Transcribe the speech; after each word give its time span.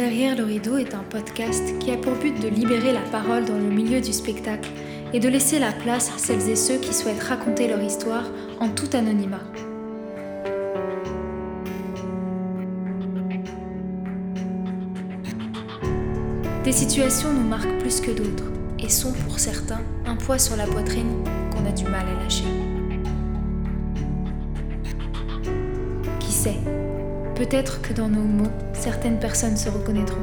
Derrière 0.00 0.34
le 0.34 0.44
rideau 0.44 0.78
est 0.78 0.94
un 0.94 1.02
podcast 1.02 1.78
qui 1.78 1.90
a 1.90 1.98
pour 1.98 2.14
but 2.14 2.40
de 2.40 2.48
libérer 2.48 2.90
la 2.90 3.02
parole 3.12 3.44
dans 3.44 3.58
le 3.58 3.68
milieu 3.68 4.00
du 4.00 4.14
spectacle 4.14 4.70
et 5.12 5.20
de 5.20 5.28
laisser 5.28 5.58
la 5.58 5.72
place 5.72 6.08
à 6.08 6.16
celles 6.16 6.48
et 6.48 6.56
ceux 6.56 6.78
qui 6.78 6.94
souhaitent 6.94 7.22
raconter 7.22 7.68
leur 7.68 7.82
histoire 7.82 8.24
en 8.60 8.70
tout 8.70 8.88
anonymat. 8.94 9.42
Des 16.64 16.72
situations 16.72 17.34
nous 17.34 17.46
marquent 17.46 17.78
plus 17.80 18.00
que 18.00 18.10
d'autres 18.10 18.50
et 18.78 18.88
sont 18.88 19.12
pour 19.12 19.38
certains 19.38 19.82
un 20.06 20.16
poids 20.16 20.38
sur 20.38 20.56
la 20.56 20.64
poitrine 20.64 21.22
qu'on 21.52 21.66
a 21.66 21.72
du 21.72 21.84
mal 21.84 22.06
à 22.08 22.22
lâcher. 22.22 22.79
Peut-être 27.40 27.80
que 27.80 27.94
dans 27.94 28.10
nos 28.10 28.20
mots, 28.20 28.50
certaines 28.74 29.18
personnes 29.18 29.56
se 29.56 29.70
reconnaîtront. 29.70 30.22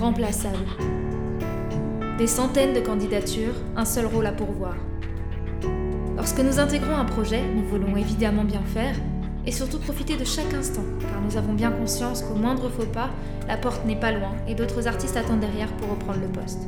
Remplaçable. 0.00 0.56
Des 2.16 2.26
centaines 2.26 2.72
de 2.72 2.80
candidatures, 2.80 3.52
un 3.76 3.84
seul 3.84 4.06
rôle 4.06 4.24
à 4.24 4.32
pourvoir. 4.32 4.74
Lorsque 6.16 6.40
nous 6.40 6.58
intégrons 6.58 6.96
un 6.96 7.04
projet, 7.04 7.42
nous 7.54 7.66
voulons 7.66 7.94
évidemment 7.94 8.44
bien 8.44 8.62
faire 8.64 8.96
et 9.44 9.52
surtout 9.52 9.80
profiter 9.80 10.16
de 10.16 10.24
chaque 10.24 10.54
instant, 10.54 10.84
car 11.02 11.20
nous 11.20 11.36
avons 11.36 11.52
bien 11.52 11.72
conscience 11.72 12.22
qu'au 12.22 12.36
moindre 12.36 12.70
faux 12.70 12.86
pas, 12.86 13.10
la 13.46 13.58
porte 13.58 13.84
n'est 13.84 14.00
pas 14.00 14.12
loin 14.12 14.32
et 14.48 14.54
d'autres 14.54 14.88
artistes 14.88 15.18
attendent 15.18 15.40
derrière 15.40 15.70
pour 15.76 15.90
reprendre 15.90 16.20
le 16.20 16.28
poste. 16.28 16.62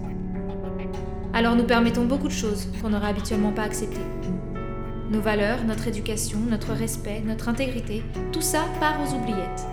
Alors 1.33 1.57
nous 1.57 1.65
permettons 1.65 2.05
beaucoup 2.05 2.29
de 2.29 2.33
choses 2.35 2.69
qu'on 2.83 2.91
n'aurait 2.91 3.09
habituellement 3.09 3.53
pas 3.53 3.63
acceptées. 3.63 4.01
Nos 5.13 5.21
valeurs, 5.21 5.63
notre 5.67 5.89
éducation, 5.89 6.39
notre 6.39 6.73
respect, 6.73 7.21
notre 7.23 7.51
intégrité, 7.51 8.03
tout 8.33 8.41
ça 8.41 8.65
part 8.81 8.99
aux 8.99 9.15
oubliettes. 9.15 9.67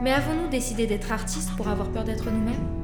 Mais 0.00 0.12
avons-nous 0.12 0.48
décidé 0.48 0.86
d'être 0.86 1.10
artistes 1.10 1.50
pour 1.56 1.66
avoir 1.66 1.90
peur 1.90 2.04
d'être 2.04 2.30
nous-mêmes? 2.30 2.81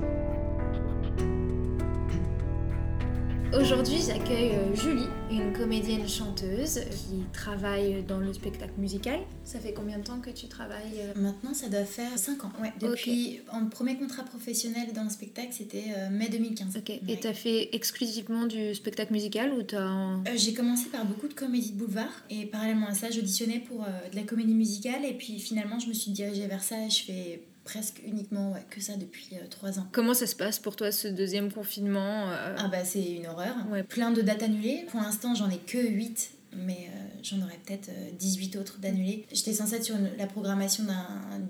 Aujourd'hui, 3.56 3.96
j'accueille 4.06 4.52
euh, 4.52 4.74
Julie, 4.74 5.06
une 5.30 5.54
comédienne 5.54 6.06
chanteuse 6.06 6.80
qui 6.90 7.24
travaille 7.32 8.02
dans 8.02 8.18
le 8.18 8.34
spectacle 8.34 8.74
musical. 8.76 9.20
Ça 9.42 9.58
fait 9.58 9.72
combien 9.72 9.98
de 9.98 10.04
temps 10.04 10.20
que 10.20 10.28
tu 10.28 10.48
travailles 10.48 11.00
euh 11.00 11.18
Maintenant, 11.18 11.54
ça 11.54 11.70
doit 11.70 11.86
faire 11.86 12.10
5 12.18 12.44
ans. 12.44 12.52
Ouais, 12.60 12.72
depuis 12.78 13.40
mon 13.54 13.70
premier 13.70 13.96
contrat 13.96 14.22
professionnel 14.22 14.92
dans 14.94 15.04
le 15.04 15.08
spectacle, 15.08 15.48
c'était 15.52 15.84
euh, 15.96 16.10
mai 16.10 16.28
2015. 16.28 16.76
Ok. 16.76 16.90
Et 16.90 17.20
tu 17.20 17.26
as 17.26 17.32
fait 17.32 17.70
exclusivement 17.72 18.44
du 18.44 18.74
spectacle 18.74 19.14
musical 19.14 19.54
ou 19.54 19.62
t'as 19.62 20.22
J'ai 20.36 20.52
commencé 20.52 20.90
par 20.90 21.06
beaucoup 21.06 21.28
de 21.28 21.34
comédies 21.34 21.72
de 21.72 21.78
boulevard 21.78 22.12
et 22.28 22.44
parallèlement 22.44 22.88
à 22.88 22.94
ça, 22.94 23.10
j'auditionnais 23.10 23.60
pour 23.60 23.86
de 24.12 24.16
la 24.16 24.24
comédie 24.24 24.54
musicale 24.54 25.06
et 25.06 25.14
puis 25.14 25.38
finalement, 25.38 25.78
je 25.78 25.88
me 25.88 25.94
suis 25.94 26.10
dirigée 26.10 26.46
vers 26.46 26.62
ça 26.62 26.76
et 26.84 26.90
je 26.90 27.02
fais 27.02 27.42
presque 27.68 28.00
uniquement 28.06 28.54
que 28.70 28.80
ça 28.80 28.96
depuis 28.96 29.28
euh, 29.34 29.46
trois 29.50 29.78
ans. 29.78 29.86
Comment 29.92 30.14
ça 30.14 30.26
se 30.26 30.34
passe 30.34 30.58
pour 30.58 30.74
toi 30.74 30.90
ce 30.90 31.06
deuxième 31.06 31.52
confinement 31.52 32.30
euh? 32.30 32.56
Ah 32.56 32.68
bah 32.68 32.82
c'est 32.82 33.04
une 33.04 33.26
horreur. 33.26 33.54
Plein 33.90 34.10
de 34.10 34.22
dates 34.22 34.42
annulées. 34.42 34.86
Pour 34.88 35.00
l'instant 35.02 35.34
j'en 35.34 35.50
ai 35.50 35.58
que 35.58 35.76
8 35.76 36.30
mais 36.56 36.88
euh, 36.88 37.20
j'en 37.22 37.42
aurais 37.42 37.58
peut-être 37.66 37.90
18 38.18 38.56
autres 38.56 38.78
d'annulés. 38.78 39.26
J'étais 39.30 39.52
censée 39.52 39.74
être 39.74 39.84
sur 39.84 39.96
la 40.16 40.26
programmation 40.26 40.82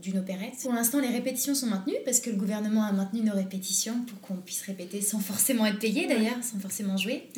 d'une 0.03 0.19
opérette. 0.19 0.55
Pour 0.61 0.73
l'instant, 0.73 0.99
les 0.99 1.09
répétitions 1.09 1.55
sont 1.55 1.69
maintenues 1.69 1.95
parce 2.05 2.19
que 2.19 2.31
le 2.31 2.37
gouvernement 2.37 2.83
a 2.83 2.91
maintenu 2.91 3.21
nos 3.21 3.33
répétitions 3.33 4.03
pour 4.03 4.21
qu'on 4.21 4.35
puisse 4.39 4.63
répéter 4.63 5.01
sans 5.01 5.21
forcément 5.21 5.67
être 5.67 5.79
payé 5.79 6.09
d'ailleurs, 6.09 6.43
sans 6.43 6.59
forcément 6.59 6.97
jouer. 6.97 7.31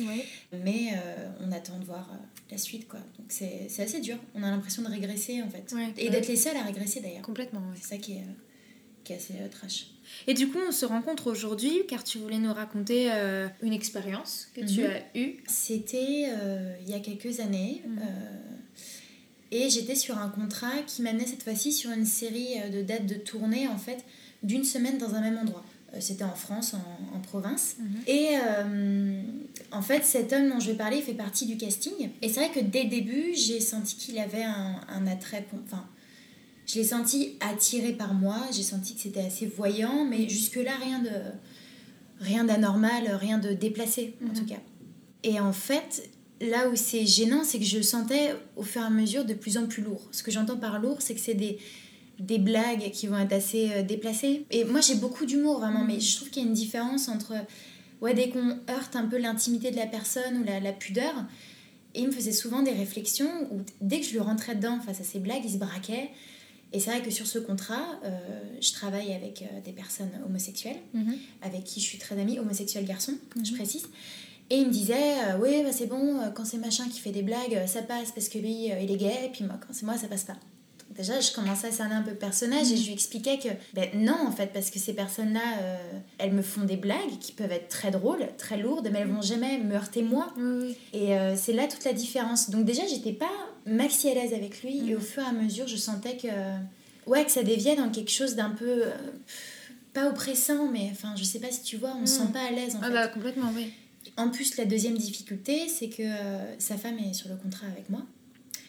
Mais 0.65 0.99
on 1.39 1.51
attend 1.51 1.77
de 1.77 1.85
voir 1.85 2.09
la 2.49 2.57
suite 2.57 2.87
quoi. 2.87 2.99
Donc 3.19 3.27
c'est 3.29 3.69
assez 3.79 4.01
dur. 4.01 4.17
On 4.33 4.41
a 4.41 4.49
l'impression 4.49 4.81
de 4.81 4.87
régresser 4.87 5.43
en 5.43 5.49
fait. 5.49 5.71
Et 5.99 6.09
d'être 6.09 6.29
les 6.29 6.37
seuls 6.37 6.57
à 6.57 6.63
régresser 6.63 6.99
d'ailleurs. 6.99 7.21
Complètement. 7.21 7.61
C'est 7.75 7.89
ça 7.89 7.97
qui 7.97 8.13
est 8.13 8.25
assez 9.09 9.33
euh, 9.33 9.47
trash. 9.49 9.87
Et 10.27 10.33
du 10.33 10.49
coup, 10.49 10.59
on 10.67 10.71
se 10.71 10.85
rencontre 10.85 11.27
aujourd'hui 11.31 11.81
car 11.87 12.03
tu 12.03 12.17
voulais 12.17 12.37
nous 12.37 12.53
raconter 12.53 13.11
euh, 13.11 13.47
une 13.61 13.73
expérience 13.73 14.47
que 14.53 14.61
tu 14.61 14.81
mhm. 14.81 14.91
as 14.91 15.17
eue. 15.17 15.37
C'était 15.47 16.25
euh, 16.29 16.75
il 16.83 16.89
y 16.89 16.93
a 16.93 16.99
quelques 16.99 17.39
années. 17.39 17.81
Mhm. 17.85 17.99
et 19.51 19.69
j'étais 19.69 19.95
sur 19.95 20.17
un 20.17 20.29
contrat 20.29 20.81
qui 20.85 21.01
m'amenait 21.01 21.25
cette 21.25 21.43
fois-ci 21.43 21.71
sur 21.71 21.91
une 21.91 22.05
série 22.05 22.55
de 22.71 22.81
dates 22.81 23.05
de 23.05 23.15
tournée, 23.15 23.67
en 23.67 23.77
fait, 23.77 24.03
d'une 24.43 24.63
semaine 24.63 24.97
dans 24.97 25.15
un 25.15 25.21
même 25.21 25.37
endroit. 25.37 25.63
C'était 25.99 26.23
en 26.23 26.35
France, 26.35 26.73
en, 26.73 27.19
province. 27.19 27.75
Mhm. 27.79 27.87
Et 28.07 28.29
en 29.71 29.81
fait, 29.81 30.05
cet 30.05 30.31
homme 30.31 30.49
dont 30.49 30.59
je 30.59 30.71
vais 30.71 30.77
parler 30.77 31.01
fait 31.01 31.13
partie 31.13 31.45
du 31.45 31.57
casting. 31.57 32.11
Et 32.21 32.29
c'est 32.29 32.39
vrai 32.39 32.49
que 32.49 32.61
dès 32.65 32.83
le 32.83 32.89
début, 32.89 33.33
j'ai 33.33 33.59
senti 33.59 33.95
qu'il 33.95 34.17
avait 34.19 34.43
un, 34.43 34.79
un 34.87 35.07
attrait. 35.07 35.45
Enfin, 35.65 35.85
je 36.65 36.75
l'ai 36.75 36.83
senti 36.83 37.37
attiré 37.39 37.93
par 37.93 38.13
moi, 38.13 38.37
j'ai 38.51 38.63
senti 38.63 38.95
que 38.95 39.01
c'était 39.01 39.25
assez 39.25 39.45
voyant, 39.45 40.05
mais 40.05 40.29
jusque-là, 40.29 40.71
rien 40.81 40.99
de 40.99 41.09
rien 42.19 42.43
d'anormal, 42.43 43.07
rien 43.19 43.39
de 43.39 43.53
déplacé 43.53 44.15
en 44.23 44.33
tout 44.33 44.41
mhm. 44.41 44.49
cas. 44.49 44.61
Et 45.23 45.39
en 45.39 45.53
fait, 45.53 46.09
là 46.39 46.69
où 46.69 46.75
c'est 46.75 47.05
gênant, 47.05 47.43
c'est 47.43 47.59
que 47.59 47.65
je 47.65 47.81
sentais 47.81 48.35
au 48.55 48.63
fur 48.63 48.81
et 48.81 48.85
à 48.85 48.89
mesure 48.89 49.25
de 49.25 49.33
plus 49.33 49.57
en 49.57 49.67
plus 49.67 49.83
lourd. 49.83 50.07
Ce 50.11 50.23
que 50.23 50.31
j'entends 50.31 50.57
par 50.57 50.79
lourd, 50.79 51.01
c'est 51.01 51.13
que 51.13 51.19
c'est 51.19 51.35
des, 51.35 51.57
des 52.19 52.37
blagues 52.39 52.91
qui 52.91 53.07
vont 53.07 53.17
être 53.17 53.33
assez 53.33 53.71
euh, 53.71 53.83
déplacées. 53.83 54.45
Et 54.51 54.63
moi, 54.63 54.81
j'ai 54.81 54.95
beaucoup 54.95 55.25
d'humour 55.25 55.59
vraiment, 55.59 55.83
mais 55.83 55.99
je 55.99 56.15
trouve 56.15 56.29
qu'il 56.29 56.43
y 56.43 56.45
a 56.45 56.47
une 56.47 56.55
différence 56.55 57.09
entre 57.09 57.33
ouais, 58.01 58.13
dès 58.13 58.29
qu'on 58.29 58.57
heurte 58.69 58.95
un 58.95 59.05
peu 59.05 59.17
l'intimité 59.17 59.71
de 59.71 59.75
la 59.75 59.87
personne 59.87 60.37
ou 60.37 60.43
la, 60.43 60.59
la 60.59 60.73
pudeur. 60.73 61.13
Et 61.93 62.01
il 62.01 62.07
me 62.07 62.11
faisait 62.11 62.31
souvent 62.31 62.61
des 62.61 62.71
réflexions 62.71 63.31
où 63.51 63.61
dès 63.81 63.99
que 63.99 64.05
je 64.05 64.11
lui 64.11 64.19
rentrais 64.19 64.55
dedans 64.55 64.79
face 64.79 65.01
à 65.01 65.03
ces 65.03 65.19
blagues, 65.19 65.43
il 65.43 65.51
se 65.51 65.57
braquait. 65.57 66.09
Et 66.73 66.79
c'est 66.79 66.89
vrai 66.89 67.01
que 67.01 67.11
sur 67.11 67.27
ce 67.27 67.39
contrat, 67.39 67.99
euh, 68.05 68.09
je 68.61 68.71
travaille 68.71 69.13
avec 69.13 69.41
euh, 69.41 69.61
des 69.63 69.73
personnes 69.73 70.11
homosexuelles, 70.25 70.79
mhm. 70.93 71.15
avec 71.41 71.63
qui 71.65 71.81
je 71.81 71.85
suis 71.85 71.97
très 71.97 72.19
amie, 72.19 72.39
homosexuels 72.39 72.85
garçons, 72.85 73.15
je 73.43 73.51
mhm. 73.51 73.57
précise. 73.57 73.87
Et 74.49 74.57
il 74.57 74.67
me 74.67 74.71
disait, 74.71 74.95
euh, 74.95 75.37
oui, 75.41 75.63
bah, 75.63 75.71
c'est 75.71 75.87
bon, 75.87 76.19
quand 76.33 76.45
c'est 76.45 76.57
machin 76.57 76.85
qui 76.89 76.99
fait 76.99 77.11
des 77.11 77.23
blagues, 77.23 77.65
ça 77.67 77.81
passe 77.81 78.11
parce 78.11 78.29
que 78.29 78.37
lui, 78.37 78.65
il 78.65 78.91
est 78.91 78.97
gay, 78.97 79.25
et 79.25 79.29
puis 79.29 79.43
moi, 79.43 79.57
quand 79.59 79.73
c'est 79.73 79.85
moi, 79.85 79.97
ça 79.97 80.07
passe 80.07 80.23
pas. 80.23 80.33
Donc 80.87 80.97
déjà, 80.97 81.19
je 81.19 81.31
commençais 81.31 81.67
à 81.67 81.71
cerner 81.71 81.95
un 81.95 82.01
peu 82.01 82.11
le 82.11 82.17
personnage 82.17 82.69
et 82.69 82.75
mhm. 82.75 82.77
je 82.77 82.85
lui 82.85 82.93
expliquais 82.93 83.37
que, 83.37 83.49
ben 83.73 83.89
non, 83.93 84.17
en 84.27 84.31
fait, 84.31 84.51
parce 84.53 84.69
que 84.69 84.79
ces 84.79 84.93
personnes-là, 84.93 85.41
elles 86.17 86.33
me 86.33 86.41
font 86.41 86.63
des 86.63 86.75
blagues 86.77 87.17
qui 87.19 87.31
peuvent 87.33 87.51
être 87.51 87.69
très 87.69 87.91
drôles, 87.91 88.27
très 88.37 88.57
lourdes, 88.57 88.89
mais 88.91 88.99
elles 88.99 89.11
vont 89.11 89.21
jamais 89.21 89.57
me 89.57 89.75
heurter 89.75 90.03
moi. 90.03 90.33
Et 90.93 91.15
c'est 91.35 91.53
là 91.53 91.67
toute 91.67 91.83
la 91.85 91.93
différence. 91.93 92.49
Donc 92.49 92.65
déjà, 92.65 92.85
j'étais 92.87 93.13
pas 93.13 93.50
maxi 93.65 94.09
à 94.09 94.13
l'aise 94.13 94.33
avec 94.33 94.63
lui. 94.63 94.89
Et 94.89 94.95
au 94.95 94.99
fur 94.99 95.23
et 95.23 95.25
à 95.25 95.31
mesure, 95.31 95.67
je 95.67 95.77
sentais 95.77 96.17
que, 96.17 96.27
ouais, 97.07 97.25
que 97.25 97.31
ça 97.31 97.43
déviait 97.43 97.75
dans 97.75 97.89
quelque 97.89 98.11
chose 98.11 98.35
d'un 98.35 98.51
peu. 98.51 98.85
Euh, 98.85 98.91
pas 99.93 100.09
oppressant, 100.09 100.69
mais 100.69 100.87
enfin, 100.91 101.15
je 101.17 101.23
sais 101.25 101.39
pas 101.39 101.51
si 101.51 101.63
tu 101.63 101.75
vois, 101.75 101.93
on 102.01 102.05
se 102.05 102.19
sent 102.19 102.31
pas 102.31 102.43
à 102.43 102.51
l'aise 102.51 102.77
en 102.77 102.79
ah 102.81 102.89
Bah, 102.89 103.07
complètement, 103.09 103.51
oui. 103.53 103.73
En 104.15 104.29
plus, 104.29 104.55
la 104.55 104.63
deuxième 104.63 104.97
difficulté, 104.97 105.67
c'est 105.67 105.89
que 105.89 106.03
euh, 106.03 106.59
sa 106.59 106.77
femme 106.77 106.97
est 106.97 107.13
sur 107.13 107.27
le 107.27 107.35
contrat 107.35 107.67
avec 107.67 107.89
moi. 107.89 108.01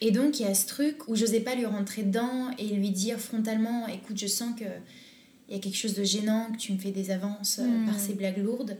Et 0.01 0.11
donc, 0.11 0.39
il 0.39 0.45
y 0.45 0.49
a 0.49 0.53
ce 0.53 0.67
truc 0.67 1.07
où 1.07 1.15
j'osais 1.15 1.39
pas 1.39 1.55
lui 1.55 1.65
rentrer 1.65 2.03
dedans 2.03 2.51
et 2.57 2.67
lui 2.67 2.89
dire 2.89 3.19
frontalement 3.19 3.87
écoute, 3.87 4.17
je 4.19 4.27
sens 4.27 4.53
que 4.59 4.65
il 5.49 5.55
y 5.55 5.57
a 5.57 5.61
quelque 5.61 5.77
chose 5.77 5.93
de 5.93 6.03
gênant, 6.03 6.51
que 6.51 6.57
tu 6.57 6.73
me 6.73 6.77
fais 6.77 6.91
des 6.91 7.11
avances 7.11 7.59
euh, 7.59 7.85
par 7.85 7.99
ces 7.99 8.13
blagues 8.13 8.37
lourdes. 8.37 8.77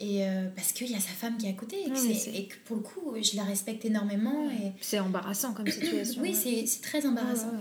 Et 0.00 0.24
euh, 0.24 0.48
parce 0.54 0.72
qu'il 0.72 0.90
y 0.90 0.94
a 0.94 1.00
sa 1.00 1.10
femme 1.10 1.36
qui 1.38 1.46
est 1.46 1.50
à 1.50 1.54
côté 1.54 1.76
et 1.84 2.46
que, 2.46 2.54
pour 2.64 2.76
le 2.76 2.82
coup, 2.82 3.14
je 3.20 3.36
la 3.36 3.42
respecte 3.42 3.84
énormément. 3.84 4.48
Et... 4.50 4.72
C'est 4.80 5.00
embarrassant 5.00 5.52
comme 5.52 5.66
situation. 5.70 6.22
oui, 6.22 6.34
c'est 6.34 6.80
très 6.80 7.04
embarrassant. 7.04 7.52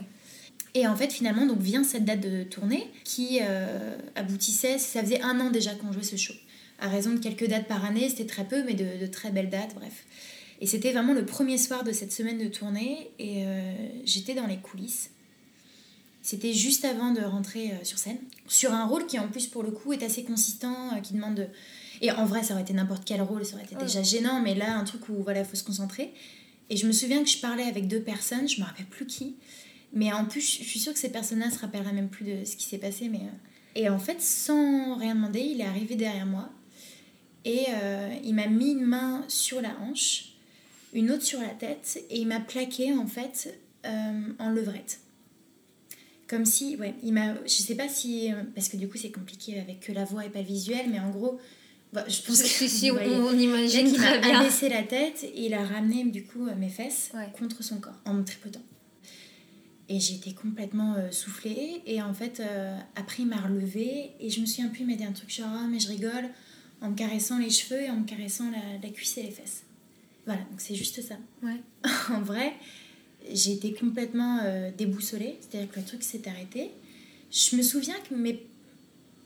et 0.76 0.86
en 0.88 0.96
fait, 0.96 1.12
finalement, 1.12 1.46
donc 1.48 1.60
vient 1.60 1.84
cette 1.84 2.06
date 2.06 2.20
de 2.20 2.44
tournée 2.44 2.92
qui 3.04 3.40
euh, 3.42 3.98
aboutissait, 4.16 4.78
ça 4.78 5.02
faisait 5.02 5.22
un 5.22 5.40
an 5.40 5.50
déjà 5.50 5.74
qu'on 5.74 5.92
jouait 5.92 6.04
ce 6.04 6.16
show. 6.16 6.34
À 6.80 6.90
raison 6.90 7.12
de 7.12 7.18
quelques 7.18 7.48
dates 7.48 7.68
par 7.68 7.84
année, 7.84 8.08
c'était 8.08 8.28
très 8.28 8.46
peu, 8.46 8.64
mais 8.64 8.76
de, 8.76 9.08
très 9.08 9.32
belles 9.32 9.50
dates, 9.50 9.74
bref. 9.74 10.06
Et 10.62 10.68
c'était 10.68 10.92
vraiment 10.92 11.14
le 11.14 11.26
premier 11.26 11.58
soir 11.58 11.84
de 11.84 11.92
cette 11.92 12.12
semaine 12.12 12.38
de 12.38 12.48
tournée 12.48 13.12
et 13.20 13.46
euh, 13.46 13.74
j'étais 14.06 14.36
dans 14.36 14.48
les 14.48 14.58
coulisses. 14.58 15.12
C'était 16.28 16.52
juste 16.52 16.84
avant 16.84 17.12
de 17.12 17.22
rentrer 17.22 17.72
sur 17.84 17.98
scène, 17.98 18.18
sur 18.48 18.74
un 18.74 18.86
rôle 18.86 19.06
qui 19.06 19.18
en 19.18 19.30
plus 19.30 19.48
pour 19.48 19.64
le 19.64 19.72
coup 19.72 19.94
est 19.94 20.04
assez 20.04 20.26
consistant, 20.26 21.00
qui 21.02 21.14
demande 21.14 21.36
de 21.36 21.48
et 22.02 22.12
en 22.12 22.26
vrai, 22.26 22.44
ça 22.44 22.54
aurait 22.54 22.64
été 22.64 22.74
n'importe 22.74 23.04
quel 23.06 23.22
rôle, 23.22 23.46
ça 23.46 23.56
aurait 23.56 23.66
été 23.66 23.76
déjà 23.76 24.04
gênant, 24.04 24.42
mais 24.42 24.56
là, 24.56 24.78
un 24.78 24.84
truc 24.84 25.10
où 25.10 25.24
voilà, 25.24 25.40
il 25.40 25.46
faut 25.46 25.56
se 25.56 25.64
concentrer. 25.64 26.14
Et 26.70 26.78
je 26.78 26.86
me 26.86 26.92
souviens 26.92 27.24
que 27.24 27.30
je 27.30 27.40
parlais 27.40 27.64
avec 27.64 27.88
deux 27.88 28.02
personnes, 28.02 28.48
je 28.48 28.60
me 28.60 28.66
rappelle 28.66 28.86
plus 28.86 29.06
qui, 29.06 29.36
mais 29.94 30.12
en 30.12 30.26
plus, 30.26 30.42
je 30.42 30.64
suis 30.64 30.80
sûre 30.80 30.94
que 30.94 31.00
ces 31.00 31.12
personnes-là 31.12 31.50
se 31.50 31.60
rappelleraient 31.60 31.94
même 31.94 32.10
plus 32.10 32.26
de 32.26 32.46
ce 32.46 32.56
qui 32.56 32.66
s'est 32.66 32.78
passé. 32.78 33.08
Mais... 33.10 33.20
Euh. 33.20 33.76
Et 33.76 33.90
en 33.90 34.00
fait, 34.00 34.22
sans 34.22 34.96
rien 34.98 35.16
demander, 35.16 35.40
il 35.40 35.62
est 35.62 35.66
arrivé 35.66 35.96
derrière 35.96 36.26
moi 36.26 36.50
et 37.46 37.66
euh, 37.70 38.14
il 38.24 38.34
m'a 38.36 38.48
mis 38.48 38.72
une 38.72 38.86
main 38.86 39.24
sur 39.28 39.62
la 39.62 39.78
hanche, 39.80 40.34
une 40.94 41.12
autre 41.12 41.24
sur 41.24 41.40
la 41.40 41.50
tête, 41.50 42.04
et 42.10 42.20
il 42.20 42.28
m'a 42.28 42.40
plaqué 42.40 42.92
en 42.92 43.08
fait 43.08 43.58
euh, 43.86 44.22
en 44.40 44.50
levrette 44.50 45.00
comme 46.28 46.46
si 46.46 46.76
ouais 46.76 46.94
il 47.04 47.14
m'a 47.14 47.36
je 47.46 47.50
sais 47.50 47.76
pas 47.76 47.88
si 47.88 48.32
parce 48.56 48.70
que 48.70 48.78
du 48.78 48.88
coup 48.88 48.98
c'est 48.98 49.12
compliqué 49.12 49.60
avec 49.60 49.80
que 49.80 49.92
la 49.92 50.06
voix 50.06 50.26
et 50.26 50.30
pas 50.30 50.40
le 50.40 50.46
visuel 50.46 50.88
mais 50.90 51.00
en 51.00 51.10
gros 51.10 51.40
bah, 51.94 52.04
je 52.08 52.22
pense 52.22 52.42
que 52.42 52.68
si 52.68 52.92
on, 52.92 53.34
imagine 53.34 53.94
très 53.94 54.20
bien. 54.20 54.30
Il 54.30 54.36
a 54.36 54.44
baissé 54.44 54.70
la 54.70 54.84
tête 54.84 55.24
et 55.24 55.46
il 55.46 55.54
a 55.54 55.64
ramené 55.64 56.04
du 56.04 56.26
coup 56.26 56.46
mes 56.58 56.70
fesses 56.70 57.12
contre 57.38 57.64
son 57.64 57.80
corps 57.80 58.00
en 58.06 58.14
me 58.14 58.24
tripotant. 58.24 58.62
Et 59.90 60.00
j'étais 60.00 60.34
complètement 60.34 60.96
euh, 60.96 61.12
soufflée. 61.12 61.82
Et 61.86 62.02
en 62.02 62.14
fait, 62.14 62.42
euh, 62.42 62.78
après, 62.96 63.24
il 63.24 63.28
m'a 63.28 63.38
relevée. 63.38 64.12
Et 64.20 64.30
je 64.30 64.42
me 64.42 64.46
souviens 64.46 64.68
plus, 64.68 64.82
il 64.82 64.88
m'a 64.88 64.96
dit 64.96 65.06
un 65.06 65.14
truc 65.14 65.30
genre, 65.30 65.48
ah, 65.50 65.66
mais 65.70 65.80
je 65.80 65.88
rigole, 65.88 66.30
en 66.82 66.90
me 66.90 66.96
caressant 66.96 67.38
les 67.38 67.50
cheveux 67.50 67.82
et 67.82 67.90
en 67.90 67.96
me 67.96 68.06
caressant 68.06 68.52
la, 68.52 68.80
la 68.84 68.90
cuisse 68.90 69.18
et 69.18 69.24
les 69.24 69.32
fesses. 69.32 69.64
Voilà, 70.26 70.42
donc 70.42 70.60
c'est 70.60 70.76
juste 70.76 71.02
ça. 71.02 71.16
Ouais. 71.42 71.62
en 72.14 72.22
vrai, 72.22 72.54
été 73.32 73.74
complètement 73.74 74.40
euh, 74.44 74.72
déboussolée. 74.78 75.38
C'est-à-dire 75.42 75.72
que 75.72 75.80
le 75.80 75.86
truc 75.86 76.04
s'est 76.04 76.28
arrêté. 76.28 76.72
Je 77.32 77.56
me 77.56 77.62
souviens 77.62 77.96
que 78.10 78.16
mes, 78.16 78.46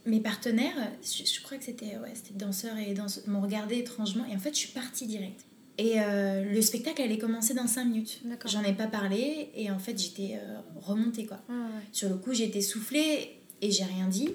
mes 0.06 0.19
partenaires, 0.19 0.92
je, 1.03 1.24
je 1.25 1.42
crois 1.42 1.57
que 1.57 1.63
c'était 1.63 1.98
ouais, 1.98 2.13
danseurs 2.36 2.77
et 2.77 2.94
danseuses, 2.94 3.27
m'ont 3.27 3.42
regardé 3.42 3.77
étrangement. 3.77 4.25
Et 4.31 4.36
en 4.36 4.39
fait, 4.39 4.53
je 4.53 4.59
suis 4.59 4.71
partie 4.71 5.06
direct. 5.06 5.42
Et 5.77 5.94
euh, 6.00 6.44
le 6.44 6.62
spectacle 6.62 7.01
allait 7.01 7.18
commencer 7.18 7.53
dans 7.53 7.65
5 7.65 7.86
minutes. 7.86 8.21
J'en 8.45 8.63
ai 8.63 8.74
pas 8.74 8.88
parlé 8.88 9.50
et 9.56 9.71
en 9.71 9.80
fait 9.80 9.98
j'étais 9.98 10.36
euh, 10.36 10.59
remontée 10.81 11.25
quoi. 11.25 11.42
Ouais. 11.50 11.56
Sur 11.92 12.09
le 12.09 12.18
coup 12.18 12.33
j'ai 12.33 12.44
été 12.44 12.62
soufflée 12.62 13.38
et 13.62 13.71
j'ai 13.71 13.86
rien 13.86 14.07
dit. 14.07 14.30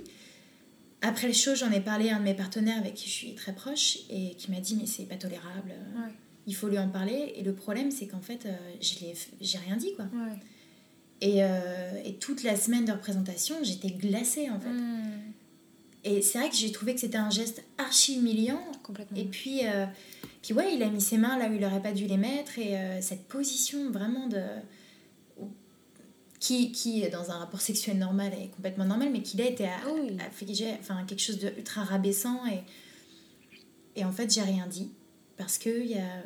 Après 1.02 1.28
le 1.28 1.34
show 1.34 1.54
j'en 1.54 1.70
ai 1.70 1.80
parlé 1.80 2.08
à 2.08 2.16
un 2.16 2.18
de 2.18 2.24
mes 2.24 2.34
partenaires 2.34 2.78
avec 2.78 2.94
qui 2.94 3.08
je 3.08 3.14
suis 3.14 3.34
très 3.34 3.52
proche 3.54 3.98
et 4.10 4.34
qui 4.36 4.50
m'a 4.50 4.60
dit 4.60 4.76
mais 4.76 4.86
c'est 4.86 5.04
pas 5.04 5.16
tolérable, 5.16 5.72
Ouais. 5.94 6.10
Il 6.46 6.54
faut 6.54 6.68
lui 6.68 6.78
en 6.78 6.88
parler. 6.88 7.32
Et 7.36 7.42
le 7.42 7.54
problème 7.54 7.90
c'est 7.90 8.06
qu'en 8.06 8.20
fait 8.20 8.46
euh, 8.46 8.52
j'ai 8.80 9.58
rien 9.58 9.76
dit 9.76 9.94
quoi. 9.94 10.04
Ouais. 10.06 10.38
Et, 11.22 11.42
euh, 11.42 12.02
et 12.04 12.14
toute 12.14 12.42
la 12.42 12.56
semaine 12.56 12.84
de 12.84 12.92
représentation 12.92 13.56
j'étais 13.62 13.90
glacée 13.90 14.50
en 14.50 14.60
fait. 14.60 14.68
Hmm. 14.68 15.32
Et 16.04 16.22
c'est 16.22 16.38
vrai 16.38 16.48
que 16.48 16.54
j'ai 16.54 16.70
trouvé 16.70 16.94
que 16.94 17.00
c'était 17.00 17.18
un 17.18 17.30
geste 17.30 17.64
archi 17.78 18.16
humiliant 18.18 18.60
Complètement. 18.84 19.16
et 19.18 19.24
puis, 19.24 19.66
euh, 19.66 19.86
puis 20.40 20.54
ouais, 20.54 20.72
il 20.72 20.82
a 20.84 20.88
mis 20.88 21.00
ses 21.00 21.18
mains 21.18 21.36
là 21.36 21.48
où 21.48 21.52
il 21.54 21.60
n'aurait 21.60 21.82
pas 21.82 21.90
dû 21.90 22.06
les 22.06 22.16
mettre. 22.16 22.60
Et 22.60 22.76
euh, 22.78 23.00
cette 23.00 23.24
position 23.26 23.90
vraiment 23.90 24.28
de. 24.28 24.40
Qui, 26.38 26.70
qui, 26.70 27.00
dans 27.08 27.30
un 27.32 27.38
rapport 27.38 27.60
sexuel 27.60 27.98
normal, 27.98 28.32
est 28.34 28.48
complètement 28.54 28.84
normal, 28.84 29.08
mais 29.10 29.22
qui 29.22 29.36
là 29.36 29.46
était 29.46 29.64
à, 29.64 29.78
Ah 29.84 29.88
oui. 29.92 30.16
affligé, 30.24 30.74
enfin, 30.78 31.02
quelque 31.08 31.22
chose 31.22 31.38
de 31.40 31.48
ultra 31.48 31.82
rabaissant. 31.82 32.40
Et, 32.46 32.60
et 34.00 34.04
en 34.04 34.12
fait, 34.12 34.32
j'ai 34.32 34.42
rien 34.42 34.66
dit. 34.68 34.90
Parce 35.36 35.58
qu'il 35.58 35.86
y, 35.86 35.94
a, 35.98 36.22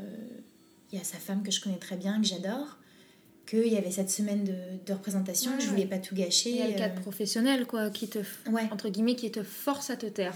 y 0.92 0.98
a 0.98 1.04
sa 1.04 1.18
femme 1.18 1.42
que 1.42 1.50
je 1.50 1.60
connais 1.60 1.78
très 1.78 1.96
bien, 1.96 2.20
que 2.20 2.26
j'adore. 2.26 2.76
Qu'il 3.46 3.66
y 3.66 3.76
avait 3.76 3.90
cette 3.90 4.10
semaine 4.10 4.44
de, 4.44 4.54
de 4.86 4.92
représentation, 4.92 5.50
que 5.56 5.60
je 5.60 5.66
Ouais. 5.66 5.72
voulais 5.72 5.86
pas 5.86 5.98
tout 5.98 6.14
gâcher. 6.14 6.50
Il 6.50 6.56
y 6.56 6.62
a 6.62 6.68
le 6.68 6.74
euh, 6.74 6.78
cadre 6.78 7.00
professionnel, 7.00 7.66
quoi, 7.66 7.90
qui 7.90 8.06
te, 8.08 8.20
ouais. 8.48 8.68
entre 8.70 8.88
guillemets, 8.88 9.16
qui 9.16 9.28
te 9.32 9.42
force 9.42 9.90
à 9.90 9.96
te 9.96 10.06
taire. 10.06 10.34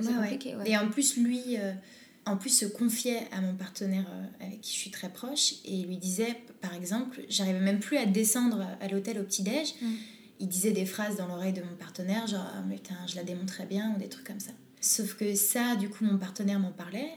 C'est 0.00 0.12
compliqué. 0.12 0.54
Et 0.64 0.76
en 0.76 0.88
plus, 0.88 1.16
lui, 1.16 1.56
euh, 1.58 1.72
en 2.24 2.36
plus, 2.36 2.50
se 2.50 2.66
confiait 2.66 3.28
à 3.30 3.40
mon 3.40 3.54
partenaire 3.54 4.04
euh, 4.10 4.44
avec 4.46 4.60
qui 4.62 4.72
je 4.74 4.78
suis 4.78 4.90
très 4.90 5.10
proche 5.10 5.54
et 5.64 5.82
lui 5.82 5.96
disait, 5.96 6.36
par 6.60 6.74
exemple, 6.74 7.20
j'arrivais 7.28 7.60
même 7.60 7.78
plus 7.78 7.98
à 7.98 8.06
descendre 8.06 8.66
à 8.80 8.88
l'hôtel 8.88 9.20
au 9.20 9.22
petit-déj. 9.22 9.74
Mm. 9.80 9.86
Il 10.40 10.48
disait 10.48 10.72
des 10.72 10.86
phrases 10.86 11.14
dans 11.16 11.28
l'oreille 11.28 11.52
de 11.52 11.62
mon 11.62 11.76
partenaire, 11.76 12.26
genre, 12.26 12.50
Ah, 12.52 12.62
mais 12.68 12.74
putain, 12.76 12.96
je 13.06 13.14
la 13.14 13.22
démonte 13.22 13.46
très 13.46 13.66
bien, 13.66 13.94
ou 13.94 13.98
des 14.00 14.08
trucs 14.08 14.26
comme 14.26 14.40
ça. 14.40 14.50
Sauf 14.80 15.14
que 15.14 15.36
ça, 15.36 15.76
du 15.76 15.88
coup, 15.88 16.04
mon 16.04 16.18
partenaire 16.18 16.58
m'en 16.58 16.72
parlait. 16.72 17.10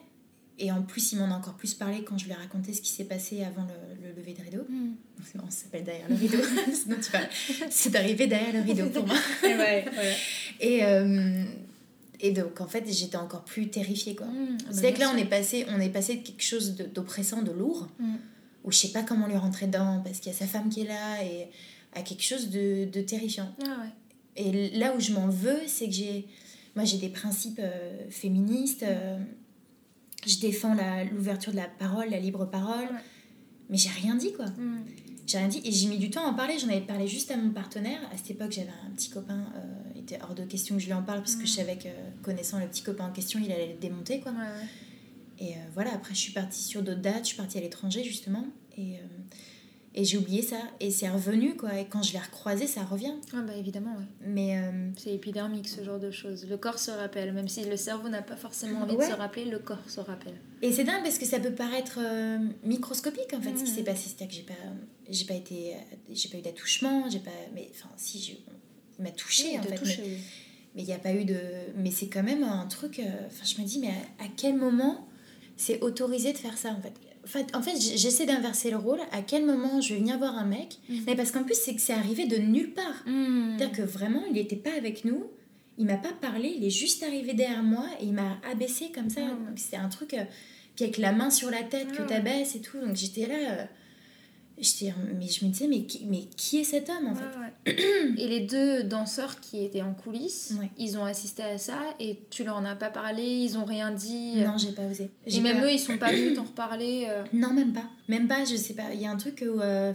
Et 0.62 0.72
en 0.74 0.82
plus, 0.82 1.14
il 1.14 1.20
m'en 1.20 1.26
a 1.34 1.38
encore 1.38 1.54
plus 1.56 1.74
parlé 1.74 2.04
quand 2.04 2.18
je 2.18 2.26
lui 2.26 2.32
ai 2.32 2.36
raconté 2.36 2.74
ce 2.74 2.82
qui 2.82 2.90
s'est 2.92 3.06
passé 3.06 3.44
avant 3.44 3.66
le, 3.66 4.08
le 4.10 4.14
lever 4.14 4.34
de 4.34 4.44
rideau. 4.44 4.64
Hmm. 4.70 4.92
C'est 5.26 5.36
marrant, 5.36 5.50
ça 5.50 5.64
s'appelle 5.64 5.86
derrière 5.86 6.10
le 6.10 6.16
rideau. 6.16 6.38
Sinon, 6.74 6.98
tu 7.02 7.12
parles. 7.12 7.30
C'est 7.70 7.96
arrivé 7.96 8.28
derrière 8.28 8.54
le 8.54 8.62
rideau 8.62 8.90
pour 8.90 9.08
moi. 9.08 9.16
ouais, 9.44 9.86
ouais. 9.86 10.16
Et, 10.60 10.84
euh, 10.84 11.44
et 12.20 12.32
donc, 12.32 12.60
en 12.60 12.68
fait, 12.68 12.84
j'étais 12.92 13.16
encore 13.16 13.46
plus 13.46 13.70
terrifiée, 13.70 14.16
quoi. 14.16 14.28
Hmm. 14.28 14.58
Ah 14.60 14.64
bah, 14.68 14.74
C'est 14.74 14.94
que 14.94 15.00
là, 15.00 15.12
on 15.14 15.18
est, 15.18 15.24
passé, 15.30 15.66
on 15.70 15.80
est 15.80 15.90
passé 15.90 16.18
de 16.18 16.24
quelque 16.28 16.44
chose 16.44 16.76
de- 16.76 16.84
d'oppressant, 16.86 17.42
de, 17.42 17.52
lourd, 17.52 17.88
Mm. 17.98 18.16
où 18.66 18.72
je 18.74 18.78
sais 18.78 18.90
pas 18.92 19.04
comment 19.04 19.28
lui 19.28 19.38
rentrer 19.38 19.68
dedans, 19.68 20.02
parce 20.04 20.20
qu'il 20.20 20.32
y 20.32 20.36
a 20.36 20.38
sa 20.38 20.46
femme 20.48 20.68
qui 20.70 20.82
est 20.82 20.88
là, 20.88 21.24
et 21.24 21.48
à 21.94 22.02
quelque 22.02 22.24
chose 22.24 22.50
de, 22.50 22.84
de 22.86 23.02
terrifiant. 23.02 23.50
Ah 23.64 23.78
ouais. 23.82 23.92
Et 24.36 24.78
là 24.78 24.94
où 24.96 25.00
je 25.00 25.14
m'en 25.14 25.28
veux, 25.30 25.60
c'est 25.68 25.86
que 25.88 25.94
j'ai... 25.94 26.26
Moi, 26.76 26.84
j'ai 26.86 26.98
des 26.98 27.10
principes 27.10 27.60
euh, 27.64 28.10
féministes, 28.10 28.84
euh, 28.84 29.18
je 30.26 30.40
défends 30.40 30.76
l'ouverture 31.12 31.52
de 31.52 31.58
la 31.58 31.68
parole, 31.68 32.10
la 32.10 32.20
libre 32.20 32.46
parole, 32.46 32.84
Ouais. 32.86 33.02
mais 33.70 33.78
j'ai 33.78 33.90
rien 33.90 34.16
dit, 34.16 34.34
quoi. 34.34 34.46
Hmm. 34.46 34.82
J'ai 35.28 35.38
rien 35.38 35.48
dit, 35.48 35.62
et 35.64 35.72
j'ai 35.72 35.88
mis 35.88 36.00
du 36.00 36.10
temps 36.10 36.26
à 36.26 36.30
en 36.30 36.34
parler, 36.34 36.58
j'en 36.60 36.70
avais 36.70 36.82
parlé 36.82 37.06
juste 37.08 37.30
à 37.30 37.38
mon 37.38 37.52
partenaire. 37.52 38.00
À 38.12 38.18
cette 38.18 38.32
époque, 38.32 38.52
j'avais 38.52 38.72
un 38.88 38.90
petit 38.96 39.10
copain, 39.12 39.46
euh, 39.56 39.60
il 39.96 40.02
était 40.02 40.18
hors 40.24 40.34
de 40.34 40.44
question 40.44 40.76
que 40.76 40.82
je 40.82 40.88
lui 40.88 40.94
en 40.94 41.04
parle, 41.04 41.20
parce 41.20 41.36
que 41.36 41.44
Mm. 41.44 41.48
je 41.48 41.52
savais 41.52 41.78
que, 41.78 41.90
connaissant 42.24 42.58
le 42.60 42.66
petit 42.68 42.82
copain 42.82 43.06
en 43.08 43.12
question, 43.12 43.40
il 43.44 43.52
allait 43.52 43.74
le 43.74 43.80
démonter, 43.80 44.20
quoi. 44.22 44.32
Ouais, 44.32 44.38
ouais. 44.40 45.48
Et 45.48 45.54
euh, 45.54 45.58
voilà, 45.74 45.94
après 45.94 46.14
je 46.16 46.20
suis 46.20 46.34
partie 46.34 46.62
sur 46.64 46.82
d'autres 46.82 47.00
dates, 47.02 47.20
je 47.24 47.28
suis 47.28 47.38
partie 47.38 47.58
à 47.58 47.62
l'étranger 47.62 48.04
justement, 48.04 48.46
et, 48.76 48.96
euh, 48.96 49.02
et 49.96 50.04
j'ai 50.06 50.18
oublié 50.18 50.42
ça, 50.42 50.58
et 50.80 50.92
c'est 50.92 51.10
revenu 51.10 51.56
quoi, 51.56 51.78
et 51.80 51.86
quand 51.88 52.04
je 52.04 52.14
l'ai 52.14 52.20
recroisé, 52.20 52.68
ça 52.68 52.84
revient. 52.84 53.14
Ah 53.34 53.42
bah 53.42 53.54
évidemment, 53.56 53.94
ouais. 53.96 54.06
Mais 54.28 54.58
euh, 54.58 54.90
C'est 54.98 55.14
épidermique 55.16 55.68
ce 55.68 55.84
genre 55.84 56.00
de 56.00 56.12
choses. 56.12 56.46
Le 56.48 56.58
corps 56.58 56.78
se 56.80 56.92
rappelle, 56.92 57.34
même 57.34 57.48
si 57.48 57.66
le 57.66 57.76
cerveau 57.76 58.08
n'a 58.10 58.22
pas 58.22 58.36
forcément 58.36 58.82
envie 58.82 58.96
Ouais. 58.96 59.08
de 59.08 59.12
se 59.14 59.18
rappeler, 59.18 59.46
le 59.46 59.60
corps 59.60 59.90
se 59.90 60.00
rappelle. 60.00 60.36
et 60.62 60.72
c'est 60.72 60.84
dingue 60.84 61.02
parce 61.04 61.18
que 61.18 61.26
ça 61.26 61.40
peut 61.40 61.54
paraître 61.54 62.00
euh, 62.02 62.38
microscopique 62.64 63.34
en 63.34 63.42
fait 63.42 63.58
ce 63.58 63.64
qui 63.64 63.72
Mhm. 63.72 63.76
s'est 63.78 63.84
passé, 63.84 64.10
c'est-à-dire 64.10 64.28
que 64.28 64.34
j'ai 64.36 64.44
pas, 64.44 64.70
j'ai 65.10 65.26
pas 65.26 65.34
été, 65.34 65.74
euh, 65.74 65.96
j'ai 66.12 66.30
pas 66.30 66.38
eu 66.38 66.42
d'attouchement, 66.42 67.10
j'ai 67.10 67.20
pas, 67.20 67.32
mais 67.56 67.70
enfin 67.74 67.90
si, 67.98 68.20
j'ai- 68.20 68.40
il 69.00 69.04
m'a 69.04 69.12
touché 69.12 69.58
en 69.58 69.62
de 69.62 69.68
fait, 69.68 69.82
mais- 69.86 70.04
oui. 70.06 70.18
il 70.76 70.84
n'y 70.86 70.94
a 70.94 71.00
pas 71.00 71.14
eu 71.14 71.26
de, 71.26 71.38
mais 71.78 71.90
c'est 71.92 72.08
quand 72.10 72.22
même 72.24 72.44
un 72.44 72.68
truc, 72.68 73.02
enfin 73.26 73.44
je 73.46 73.60
me 73.62 73.66
dis 73.68 73.80
mais 73.80 73.88
à, 74.20 74.26
à 74.26 74.28
quel 74.38 74.56
moment 74.56 75.08
c'est 75.60 75.82
autorisé 75.82 76.32
de 76.34 76.38
faire 76.38 76.58
ça 76.58 76.70
en 76.72 76.82
fait. 76.82 76.94
En 77.54 77.62
fait, 77.62 77.74
j'essaie 77.80 78.26
d'inverser 78.26 78.72
le 78.72 78.78
rôle. 78.78 79.00
À 79.12 79.22
quel 79.22 79.46
moment 79.46 79.82
je 79.82 79.94
vais 79.94 80.00
venir 80.00 80.18
voir 80.18 80.36
un 80.38 80.46
mec 80.46 80.78
Mhm. 80.90 81.04
Mais 81.06 81.16
parce 81.16 81.32
qu'en 81.32 81.44
plus, 81.44 81.54
c'est 81.56 81.76
que 81.76 81.82
c'est 81.82 81.94
arrivé 81.94 82.26
de 82.26 82.38
nulle 82.38 82.74
part. 82.74 83.04
Hmm. 83.06 83.56
C'est-à-dire 83.58 83.78
que 83.78 83.82
vraiment, 83.84 84.24
il 84.28 84.34
n'était 84.34 84.56
pas 84.56 84.74
avec 84.76 85.04
nous, 85.06 85.26
il 85.78 85.86
m'a 85.86 85.98
pas 85.98 86.14
parlé, 86.22 86.54
il 86.58 86.64
est 86.66 86.70
juste 86.72 87.04
arrivé 87.04 87.34
derrière 87.34 87.62
moi 87.62 87.86
et 88.02 88.06
il 88.06 88.14
m'a 88.14 88.38
abaissé 88.50 88.90
comme 88.96 89.10
ça. 89.10 89.22
Ah. 89.26 89.52
C'est 89.58 89.76
un 89.76 89.90
truc, 89.90 90.14
euh, 90.14 90.24
puis 90.76 90.86
avec 90.86 90.98
la 90.98 91.12
main 91.12 91.30
sur 91.30 91.52
la 91.52 91.62
tête 91.64 91.92
que 91.92 92.02
Ah. 92.04 92.08
t'abaisses 92.08 92.56
et 92.56 92.62
tout. 92.62 92.80
Donc 92.80 92.96
j'étais 92.96 93.28
là, 93.28 93.36
euh, 93.36 93.66
j'étais, 94.60 94.94
mais 95.20 95.28
je 95.28 95.46
me 95.46 95.50
disais, 95.52 95.68
mais 95.68 95.84
qui, 95.84 96.06
mais 96.06 96.24
qui 96.38 96.60
est 96.60 96.64
cet 96.64 96.90
homme 96.90 97.08
en 97.08 97.16
fait 97.16 97.24
Ouais, 97.70 97.76
et 98.18 98.28
les 98.28 98.42
deux 98.42 98.84
danseurs 98.84 99.40
qui 99.40 99.64
étaient 99.64 99.82
en 99.82 99.94
coulisses, 99.94 100.54
Ouais. 100.60 100.70
ils 100.78 100.98
ont 100.98 101.06
assisté 101.06 101.44
à 101.44 101.58
ça 101.58 101.80
et 102.00 102.20
tu 102.30 102.44
leur 102.44 102.58
en 102.58 102.66
as 102.66 102.76
pas 102.76 102.90
parlé, 102.90 103.24
ils 103.24 103.58
ont 103.58 103.66
rien 103.66 103.92
dit. 103.92 104.36
Non, 104.38 104.58
j'ai 104.58 104.72
pas 104.72 104.86
osé. 104.86 105.10
et 105.26 105.40
même 105.42 105.60
pas- 105.60 105.66
eux, 105.66 105.72
ils 105.72 105.80
sont 105.80 105.98
pas 105.98 106.12
venus 106.12 106.36
t'en 106.36 106.44
reparler. 106.44 107.06
euh. 107.10 107.24
Non, 107.34 107.54
même 107.54 107.74
pas. 107.74 107.86
Même 108.08 108.28
pas, 108.28 108.44
je 108.46 108.56
sais 108.56 108.74
pas. 108.74 108.94
Il 108.94 109.02
y 109.02 109.06
a 109.06 109.12
un 109.12 109.18
truc 109.18 109.44
où, 109.48 109.60
euh, 109.62 109.94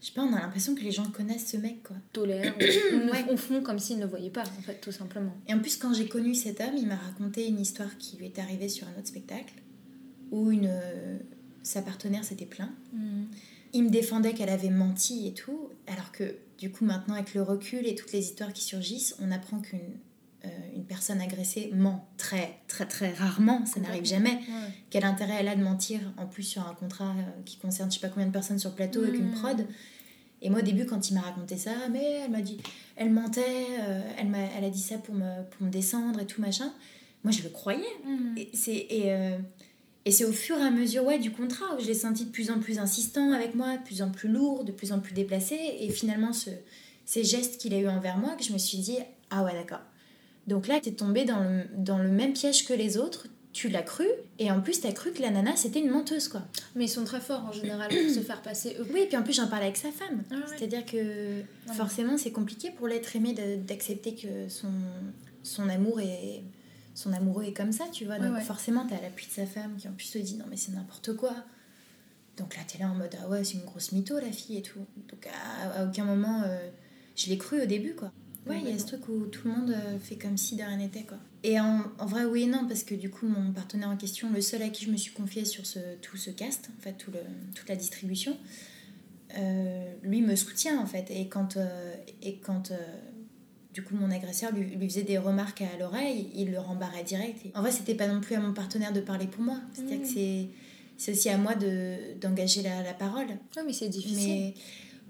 je 0.00 0.06
sais 0.06 0.12
pas, 0.12 0.22
on 0.22 0.32
a 0.34 0.40
l'impression 0.40 0.74
que 0.74 0.82
les 0.82 0.92
gens 0.92 1.08
connaissent 1.10 1.50
ce 1.50 1.56
mec 1.56 1.82
quoi. 1.82 1.96
Ouais. 2.22 3.24
ou 3.32 3.36
font 3.36 3.62
comme 3.62 3.78
s'ils 3.78 3.98
ne 3.98 4.06
voyaient 4.06 4.30
pas, 4.30 4.42
en 4.42 4.62
fait, 4.62 4.80
tout 4.80 4.92
simplement. 4.92 5.34
Et 5.48 5.54
en 5.54 5.58
plus, 5.58 5.76
quand 5.76 5.92
j'ai 5.94 6.06
connu 6.06 6.34
cet 6.34 6.60
homme, 6.60 6.76
il 6.76 6.86
m'a 6.86 6.96
raconté 6.96 7.46
une 7.48 7.60
histoire 7.60 7.96
qui 7.98 8.16
lui 8.18 8.26
est 8.26 8.38
arrivée 8.38 8.68
sur 8.68 8.86
un 8.86 8.98
autre 8.98 9.08
spectacle 9.08 9.54
où 10.30 10.50
une, 10.50 10.66
euh, 10.70 11.18
sa 11.62 11.80
partenaire 11.82 12.24
s'était 12.24 12.44
plaint. 12.46 12.70
Il 13.74 13.84
me 13.84 13.90
défendait 13.90 14.32
qu'elle 14.32 14.48
avait 14.48 14.70
menti 14.70 15.26
et 15.28 15.34
tout, 15.34 15.68
alors 15.86 16.10
que 16.12 16.36
du 16.58 16.70
coup, 16.70 16.84
maintenant, 16.84 17.14
avec 17.14 17.34
le 17.34 17.42
recul 17.42 17.86
et 17.86 17.94
toutes 17.94 18.12
les 18.12 18.20
histoires 18.20 18.52
qui 18.52 18.62
surgissent, 18.62 19.16
on 19.20 19.30
apprend 19.32 19.58
qu'une 19.58 19.80
euh, 20.44 20.48
une 20.76 20.84
personne 20.84 21.20
agressée 21.20 21.70
ment 21.74 22.06
très, 22.16 22.58
très, 22.68 22.86
très 22.86 23.12
rarement, 23.12 23.64
ça 23.66 23.80
n'arrive 23.80 24.04
jamais. 24.04 24.34
Ouais. 24.34 24.70
Quel 24.90 25.04
intérêt 25.04 25.36
elle 25.40 25.48
a 25.48 25.56
de 25.56 25.62
mentir, 25.62 26.00
en 26.16 26.26
plus 26.26 26.42
sur 26.42 26.66
un 26.68 26.74
contrat 26.74 27.10
euh, 27.18 27.42
qui 27.44 27.56
concerne 27.56 27.90
je 27.90 27.94
sais 27.98 28.00
pas 28.00 28.08
combien 28.12 28.26
de 28.26 28.32
personnes 28.32 28.58
sur 28.58 28.70
le 28.70 28.76
plateau 28.76 29.02
avec 29.02 29.14
une 29.16 29.30
Mm. 29.30 29.34
prod? 29.34 29.66
Et 30.42 30.50
moi, 30.50 30.60
au 30.60 30.62
début, 30.62 30.84
quand 30.84 31.08
il 31.10 31.14
m'a 31.14 31.22
raconté 31.22 31.56
ça, 31.56 31.72
mais 31.90 32.20
elle 32.24 32.30
m'a 32.30 32.42
dit, 32.42 32.58
elle 32.96 33.10
mentait, 33.10 33.66
euh, 33.80 34.02
elle, 34.18 34.28
m'a, 34.28 34.38
elle 34.56 34.64
a 34.64 34.70
dit 34.70 34.80
ça 34.82 34.98
pour 34.98 35.14
me, 35.14 35.42
pour 35.50 35.66
me 35.66 35.70
descendre 35.70 36.20
et 36.20 36.26
tout 36.26 36.40
machin. 36.42 36.72
Moi, 37.24 37.32
je 37.32 37.42
le 37.42 37.48
croyais. 37.48 37.82
Mhm. 38.06 38.34
Et 38.36 38.50
c'est, 38.52 38.76
et, 38.90 39.12
euh, 39.14 39.38
et 40.06 40.10
c'est 40.10 40.24
au 40.24 40.32
fur 40.32 40.58
et 40.58 40.62
à 40.62 40.70
mesure 40.70 41.04
ouais, 41.04 41.18
du 41.18 41.30
contrat 41.30 41.74
où 41.76 41.80
je 41.80 41.86
l'ai 41.86 41.94
senti 41.94 42.26
de 42.26 42.30
plus 42.30 42.50
en 42.50 42.58
plus 42.58 42.78
insistant 42.78 43.32
avec 43.32 43.54
moi, 43.54 43.76
de 43.76 43.82
plus 43.82 44.02
en 44.02 44.10
plus 44.10 44.28
lourd, 44.28 44.64
de 44.64 44.72
plus 44.72 44.92
en 44.92 45.00
plus 45.00 45.14
déplacé. 45.14 45.58
Et 45.80 45.88
finalement, 45.90 46.32
ce, 46.32 46.50
ces 47.04 47.24
gestes 47.24 47.58
qu'il 47.58 47.72
a 47.74 47.78
eu 47.78 47.88
envers 47.88 48.18
moi, 48.18 48.34
que 48.36 48.44
je 48.44 48.52
me 48.52 48.58
suis 48.58 48.78
dit, 48.78 48.98
ah 49.30 49.44
ouais, 49.44 49.54
d'accord. 49.54 49.80
Donc 50.46 50.66
là, 50.66 50.78
tu 50.80 50.90
es 50.90 50.92
tombé 50.92 51.24
dans 51.24 51.40
le, 51.40 51.64
dans 51.76 51.98
le 51.98 52.10
même 52.10 52.34
piège 52.34 52.66
que 52.66 52.74
les 52.74 52.98
autres. 52.98 53.28
Tu 53.54 53.68
l'as 53.68 53.82
cru, 53.82 54.06
et 54.40 54.50
en 54.50 54.60
plus, 54.60 54.80
tu 54.80 54.88
as 54.88 54.92
cru 54.92 55.12
que 55.12 55.22
la 55.22 55.30
nana, 55.30 55.54
c'était 55.54 55.78
une 55.78 55.90
menteuse, 55.90 56.26
quoi. 56.26 56.42
Mais 56.74 56.86
ils 56.86 56.88
sont 56.88 57.04
très 57.04 57.20
forts 57.20 57.44
en 57.44 57.52
général 57.52 57.88
pour 57.88 58.10
se 58.12 58.18
faire 58.18 58.42
passer 58.42 58.76
eux. 58.80 58.86
Oui, 58.92 59.02
et 59.02 59.06
puis 59.06 59.16
en 59.16 59.22
plus, 59.22 59.32
j'en 59.32 59.46
parlais 59.46 59.66
avec 59.66 59.76
sa 59.76 59.92
femme. 59.92 60.24
Ah 60.32 60.34
ouais. 60.34 60.40
C'est-à-dire 60.48 60.84
que 60.84 61.42
forcément, 61.72 62.18
c'est 62.18 62.32
compliqué 62.32 62.72
pour 62.72 62.88
l'être 62.88 63.14
aimé 63.14 63.32
d'accepter 63.58 64.16
que 64.16 64.48
son, 64.48 64.72
son 65.44 65.68
amour 65.68 66.00
est. 66.00 66.42
Son 66.94 67.12
amoureux 67.12 67.44
est 67.44 67.52
comme 67.52 67.72
ça, 67.72 67.84
tu 67.92 68.04
vois. 68.04 68.16
Ouais, 68.16 68.26
Donc 68.28 68.36
ouais. 68.36 68.42
forcément, 68.42 68.86
t'as 68.86 69.00
l'appui 69.00 69.26
de 69.26 69.32
sa 69.32 69.46
femme 69.46 69.76
qui 69.76 69.88
en 69.88 69.92
plus 69.92 70.10
te 70.10 70.18
dit 70.18 70.36
non, 70.36 70.44
mais 70.48 70.56
c'est 70.56 70.72
n'importe 70.72 71.14
quoi. 71.16 71.34
Donc 72.36 72.56
là, 72.56 72.62
t'es 72.66 72.78
là 72.78 72.88
en 72.88 72.94
mode 72.94 73.14
ah 73.22 73.28
ouais, 73.28 73.44
c'est 73.44 73.54
une 73.54 73.64
grosse 73.64 73.92
mytho, 73.92 74.18
la 74.18 74.30
fille 74.32 74.56
et 74.58 74.62
tout. 74.62 74.78
Donc 75.08 75.26
à, 75.26 75.80
à 75.80 75.86
aucun 75.86 76.04
moment, 76.04 76.42
euh, 76.44 76.68
je 77.16 77.28
l'ai 77.28 77.38
cru 77.38 77.60
au 77.62 77.66
début, 77.66 77.94
quoi. 77.94 78.12
Ouais, 78.46 78.60
il 78.62 78.68
y 78.68 78.72
a 78.72 78.78
ce 78.78 78.86
truc 78.86 79.08
où 79.08 79.26
tout 79.26 79.48
le 79.48 79.54
monde 79.54 79.70
euh, 79.70 79.98
fait 79.98 80.16
comme 80.16 80.36
si 80.36 80.54
de 80.54 80.62
rien 80.62 80.76
n'était, 80.76 81.04
quoi. 81.04 81.16
Et 81.42 81.58
en, 81.58 81.82
en 81.98 82.06
vrai, 82.06 82.24
oui 82.26 82.42
et 82.42 82.46
non, 82.46 82.66
parce 82.68 82.82
que 82.84 82.94
du 82.94 83.10
coup, 83.10 83.26
mon 83.26 83.52
partenaire 83.52 83.88
en 83.88 83.96
question, 83.96 84.30
le 84.30 84.40
seul 84.40 84.62
à 84.62 84.68
qui 84.68 84.84
je 84.84 84.90
me 84.90 84.96
suis 84.96 85.12
confiée 85.12 85.44
sur 85.44 85.64
ce, 85.64 85.78
tout 86.02 86.16
ce 86.16 86.30
cast, 86.30 86.70
en 86.78 86.82
fait, 86.82 86.92
tout 86.92 87.10
le, 87.10 87.20
toute 87.54 87.68
la 87.68 87.76
distribution, 87.76 88.36
lui 90.02 90.22
me 90.22 90.36
soutient 90.36 90.78
en 90.78 90.86
fait. 90.86 91.10
Et 91.10 91.26
quand, 91.28 91.58
et 92.22 92.36
quand 92.38 92.70
du 93.74 93.82
coup 93.82 93.94
mon 93.94 94.10
agresseur 94.10 94.52
lui, 94.52 94.64
lui, 94.64 94.88
faisait 94.88 95.02
des 95.02 95.18
remarques 95.18 95.60
à 95.60 95.78
l'oreille, 95.78 96.28
il 96.34 96.50
le 96.50 96.58
rembarrait 96.58 97.04
direct. 97.04 97.44
En 97.54 97.60
vrai, 97.60 97.72
c'était 97.72 97.94
pas 97.94 98.06
non 98.06 98.20
plus 98.20 98.36
à 98.36 98.40
mon 98.40 98.54
partenaire 98.54 98.92
de 98.92 99.00
parler 99.00 99.26
pour 99.26 99.42
moi. 99.42 99.58
C'est-à-dire 99.74 100.00
que 100.00 100.06
mmh. 100.06 100.48
c'est 100.96 101.12
aussi 101.12 101.28
à 101.28 101.36
moi 101.36 101.54
d'engager 102.20 102.62
la, 102.62 102.82
la, 102.82 102.94
parole. 102.94 103.26
Oui, 103.56 103.62
mais 103.66 103.72
c'est 103.72 103.88
difficile. 103.88 104.28
Mais, 104.28 104.54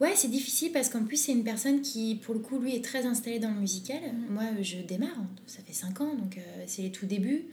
Ouais, 0.01 0.13
c'est 0.17 0.29
difficile 0.29 0.73
parce 0.73 0.89
qu'en 0.89 1.05
plus, 1.05 1.17
c'est 1.17 1.33
une 1.33 1.45
personne 1.45 1.81
qui, 1.81 2.17
pour 2.17 2.35
le 2.35 2.41
coup, 2.41 2.59
lui, 2.59 2.75
est 2.75 2.85
très 2.85 3.07
installée 3.07 3.39
dans 3.39 3.51
le 3.51 3.61
musical. 3.61 4.01
Mm. 4.03 4.33
Moi, 4.33 4.45
je 4.61 4.79
démarre, 4.79 5.17
ça 5.47 5.61
fait 5.65 5.73
5 5.73 6.01
ans, 6.01 6.15
donc 6.15 6.39
euh, 6.39 6.65
c'est 6.67 6.83
les 6.83 6.91
tout 6.91 7.07
débuts. 7.07 7.45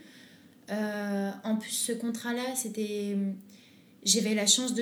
Euh, 0.72 1.32
en 1.44 1.56
plus, 1.58 1.72
ce 1.72 1.92
contrat-là, 1.92 2.56
c'était. 2.56 3.16
J'avais 4.04 4.34
la 4.34 4.48
chance 4.48 4.74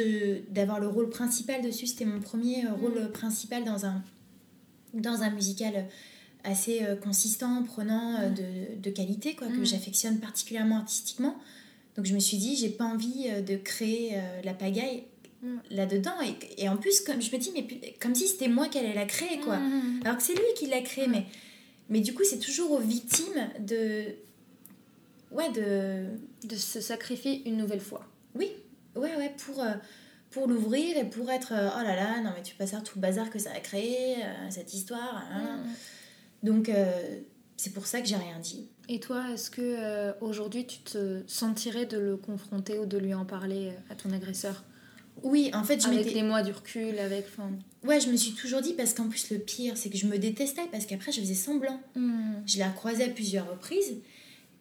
d'avoir 0.49 0.79
le 0.79 0.87
rôle 0.87 1.09
principal 1.09 1.61
dessus. 1.61 1.87
C'était 1.87 2.05
mon 2.05 2.21
premier 2.21 2.63
mm. 2.63 2.73
rôle 2.81 3.11
principal 3.11 3.65
dans 3.65 3.85
un, 3.85 4.01
dans 4.93 5.23
un 5.23 5.29
musical 5.31 5.85
assez 6.43 6.83
euh, 6.83 6.95
consistant, 6.95 7.63
prenant 7.63 8.29
mm. 8.29 8.33
de, 8.33 8.81
de, 8.81 8.89
qualité, 8.89 9.35
quoi, 9.35 9.47
que 9.47 9.63
j'affectionne 9.63 10.19
particulièrement 10.19 10.77
artistiquement. 10.77 11.35
Donc 11.97 12.05
je 12.05 12.13
me 12.13 12.19
suis 12.19 12.37
dit, 12.37 12.55
j'ai 12.55 12.69
pas 12.69 12.85
envie 12.85 13.27
de 13.45 13.57
créer 13.57 14.15
la 14.43 14.53
pagaille 14.53 15.03
Mm. 15.41 15.57
là-dedans. 15.71 16.15
Et, 16.21 16.63
et, 16.63 16.69
en 16.69 16.77
plus, 16.77 17.01
comme 17.01 17.21
je 17.21 17.31
me 17.31 17.37
dis, 17.37 17.51
mais 17.53 17.95
comme 18.01 18.13
si 18.13 18.27
c'était 18.27 18.49
moi 18.49 18.67
qui 18.67 18.77
allais 18.77 18.93
la 18.93 19.05
créer, 19.05 19.39
quoi. 19.39 19.57
Mm. 19.57 20.01
Alors 20.03 20.17
que 20.17 20.23
c'est 20.23 20.33
lui 20.33 20.53
qui 20.57 20.67
l'a 20.67 20.81
créé, 20.81 21.07
mais, 21.07 21.25
mais 21.87 22.01
du 22.01 22.13
coup, 22.13 22.23
c'est 22.23 22.39
toujours 22.39 22.71
aux 22.71 22.79
victimes 22.79 23.47
de. 23.59 24.03
Ouais, 25.31 25.49
de. 25.51 26.07
De 26.47 26.55
se 26.55 26.81
sacrifier 26.81 27.47
une 27.47 27.57
nouvelle 27.57 27.79
fois. 27.79 28.05
Oui, 28.35 28.51
ouais, 28.95 29.15
ouais, 29.15 29.33
pour. 29.45 29.61
Euh, 29.61 29.73
pour 30.31 30.47
l'ouvrir 30.47 30.95
et 30.95 31.05
pour 31.05 31.31
être 31.31 31.53
euh, 31.53 31.69
oh 31.75 31.81
là 31.81 31.95
là 31.95 32.21
non 32.21 32.29
mais 32.35 32.43
tu 32.43 32.53
passes 32.53 32.75
tout 32.85 32.91
le 32.97 33.01
bazar 33.01 33.31
que 33.31 33.39
ça 33.39 33.49
a 33.51 33.59
créé 33.59 34.17
euh, 34.17 34.49
cette 34.51 34.75
histoire 34.75 35.23
hein. 35.33 35.57
mm. 35.57 35.69
Donc 36.43 36.71
c'est 37.57 37.73
pour 37.73 37.85
ça 37.85 38.01
que 38.01 38.07
j'ai 38.07 38.15
rien 38.15 38.39
dit 38.39 38.69
et 38.87 38.99
toi 38.99 39.25
est-ce 39.33 39.49
que 39.49 40.13
aujourd'hui 40.21 40.65
tu 40.65 40.79
te 40.79 41.21
sentirais 41.27 41.85
de 41.85 41.97
le 41.97 42.17
confronter 42.17 42.79
ou 42.79 42.85
de 42.85 42.97
lui 42.97 43.13
en 43.13 43.25
parler 43.25 43.71
à 43.89 43.95
ton 43.95 44.11
agresseur? 44.11 44.63
Oui, 45.23 45.51
en 45.53 45.63
fait, 45.63 45.81
je 45.81 45.87
Avec 45.87 46.13
les 46.13 46.23
mois 46.23 46.41
du 46.41 46.51
recul, 46.51 46.97
avec. 46.99 47.25
Ouais, 47.83 47.99
je 47.99 48.09
me 48.09 48.15
suis 48.15 48.33
toujours 48.33 48.61
dit, 48.61 48.73
parce 48.73 48.93
qu'en 48.93 49.07
plus, 49.07 49.31
le 49.31 49.39
pire, 49.39 49.77
c'est 49.77 49.89
que 49.89 49.97
je 49.97 50.05
me 50.05 50.17
détestais, 50.17 50.67
parce 50.71 50.85
qu'aprais, 50.85 51.11
je 51.11 51.21
faisais 51.21 51.33
semblant. 51.33 51.79
Hmm. 51.95 52.41
Je 52.45 52.57
l'ai 52.57 52.65
recroisé 52.65 53.03
à 53.03 53.09
plusieurs 53.09 53.49
reprises. 53.49 53.97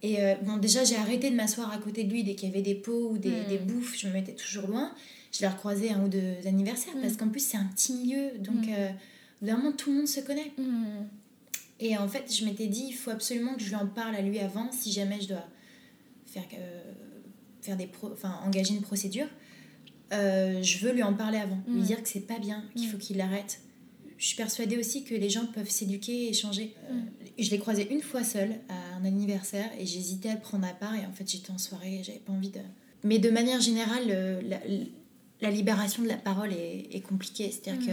Et 0.03 0.23
euh, 0.23 0.35
bon, 0.43 0.57
déjà, 0.57 0.85
j'ai 0.85 0.97
arrêté 0.97 1.31
de 1.31 1.35
m'asseoir 1.35 1.73
à 1.73 1.79
côté 1.79 2.05
de 2.05 2.13
lui 2.13 2.23
dès 2.23 2.35
qu'il 2.35 2.49
y 2.49 2.53
avait 2.53 2.63
des 2.63 2.77
pots 2.77 3.11
ou 3.11 3.19
des, 3.19 3.31
hmm. 3.31 3.49
des, 3.49 3.59
bouffes, 3.59 3.99
je 3.99 4.07
me 4.07 4.13
mettais 4.13 4.35
toujours 4.35 4.69
loin. 4.69 4.93
Je 5.33 5.41
l'ai 5.41 5.49
recroisé 5.49 5.91
un 5.91 6.05
ou 6.05 6.09
deux 6.09 6.47
anniversaires, 6.47 6.95
parce 7.01 7.15
hmm. 7.15 7.17
qu'en 7.17 7.29
plus, 7.29 7.41
c'est 7.41 7.57
un 7.57 7.67
petit 7.75 7.93
milieu. 7.93 8.39
Donc, 8.39 8.69
euh, 8.69 8.89
vraiment, 9.43 9.73
tout 9.73 9.91
le 9.91 9.99
monde 9.99 10.09
se 10.09 10.21
connaît. 10.21 10.53
Et 11.81 11.97
en 11.97 12.09
fait, 12.09 12.33
je 12.35 12.45
m'étais 12.45 12.67
dit, 12.67 12.87
il 12.89 12.93
faut 12.93 13.11
absolument 13.11 13.55
que 13.55 13.63
je 13.63 13.69
lui 13.69 13.77
en 13.77 13.87
parle 13.87 14.15
à 14.17 14.23
lui 14.23 14.39
avant, 14.41 14.71
si 14.73 14.93
jamais 14.93 15.21
je 15.21 15.29
dois 15.29 15.45
faire, 16.27 16.45
euh, 16.55 16.93
faire 17.61 17.77
des 17.77 17.87
pro 17.87 18.11
enfin, 18.13 18.41
engager 18.45 18.75
une 18.75 18.83
procédure. 18.83 19.27
Euh, 20.13 20.63
je 20.63 20.79
veux 20.79 20.93
lui 20.93 21.03
en 21.03 21.15
parler 21.15 21.39
avant, 21.39 21.59
lui 21.69 21.81
mm. 21.81 21.85
dire 21.85 22.03
que 22.03 22.09
c'est 22.09 22.27
pas 22.27 22.39
bien, 22.39 22.65
qu'il 22.75 22.89
mm. 22.89 22.91
faut 22.91 22.99
qu'il 22.99 23.17
l'arrête. 23.19 23.61
Je 24.17 24.27
suis 24.27 24.37
persuadée 24.37 24.77
aussi 24.77 25.05
que 25.05 25.15
les 25.15 25.31
gens 25.31 25.47
peuvent 25.47 25.71
s'éduquer 25.71 26.29
et 26.29 26.33
changer. 26.33 26.75
Euh, 26.91 26.95
mm. 26.95 27.11
je 27.39 27.51
l'ai 27.51 27.59
croisé 27.59 27.89
une 27.93 28.01
fois 28.01 28.25
seule 28.25 28.57
à 28.69 28.97
un 28.97 29.05
anniversaire 29.05 29.71
et 29.79 29.87
j'hésitais 29.87 30.31
à 30.31 30.35
le 30.35 30.41
prendre 30.41 30.67
à 30.67 30.73
part 30.73 30.95
et 30.95 31.07
en 31.07 31.13
fait 31.13 31.31
j'étais 31.31 31.53
en 31.53 31.59
soirée 31.59 32.01
et 32.01 32.03
j'avais 32.03 32.19
pas 32.19 32.33
envie 32.33 32.51
de. 32.51 32.61
Mais 33.05 33.21
de 33.21 33.31
manière 33.31 33.61
générale, 33.61 34.43
la, 35.41 35.51
libération 35.51 36.03
de 36.03 36.09
la 36.09 36.17
parole 36.17 36.53
est, 36.53 37.01
compliquée. 37.07 37.53
C'est-à-dire 37.53 37.87
que 37.87 37.93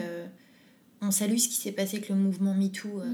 on 1.06 1.12
salue 1.12 1.38
ce 1.38 1.48
qui 1.48 1.56
s'est 1.56 1.72
passé 1.72 1.98
avec 1.98 2.10
le 2.10 2.16
mouvement 2.16 2.54
MeToo 2.54 3.00
euh, 3.00 3.06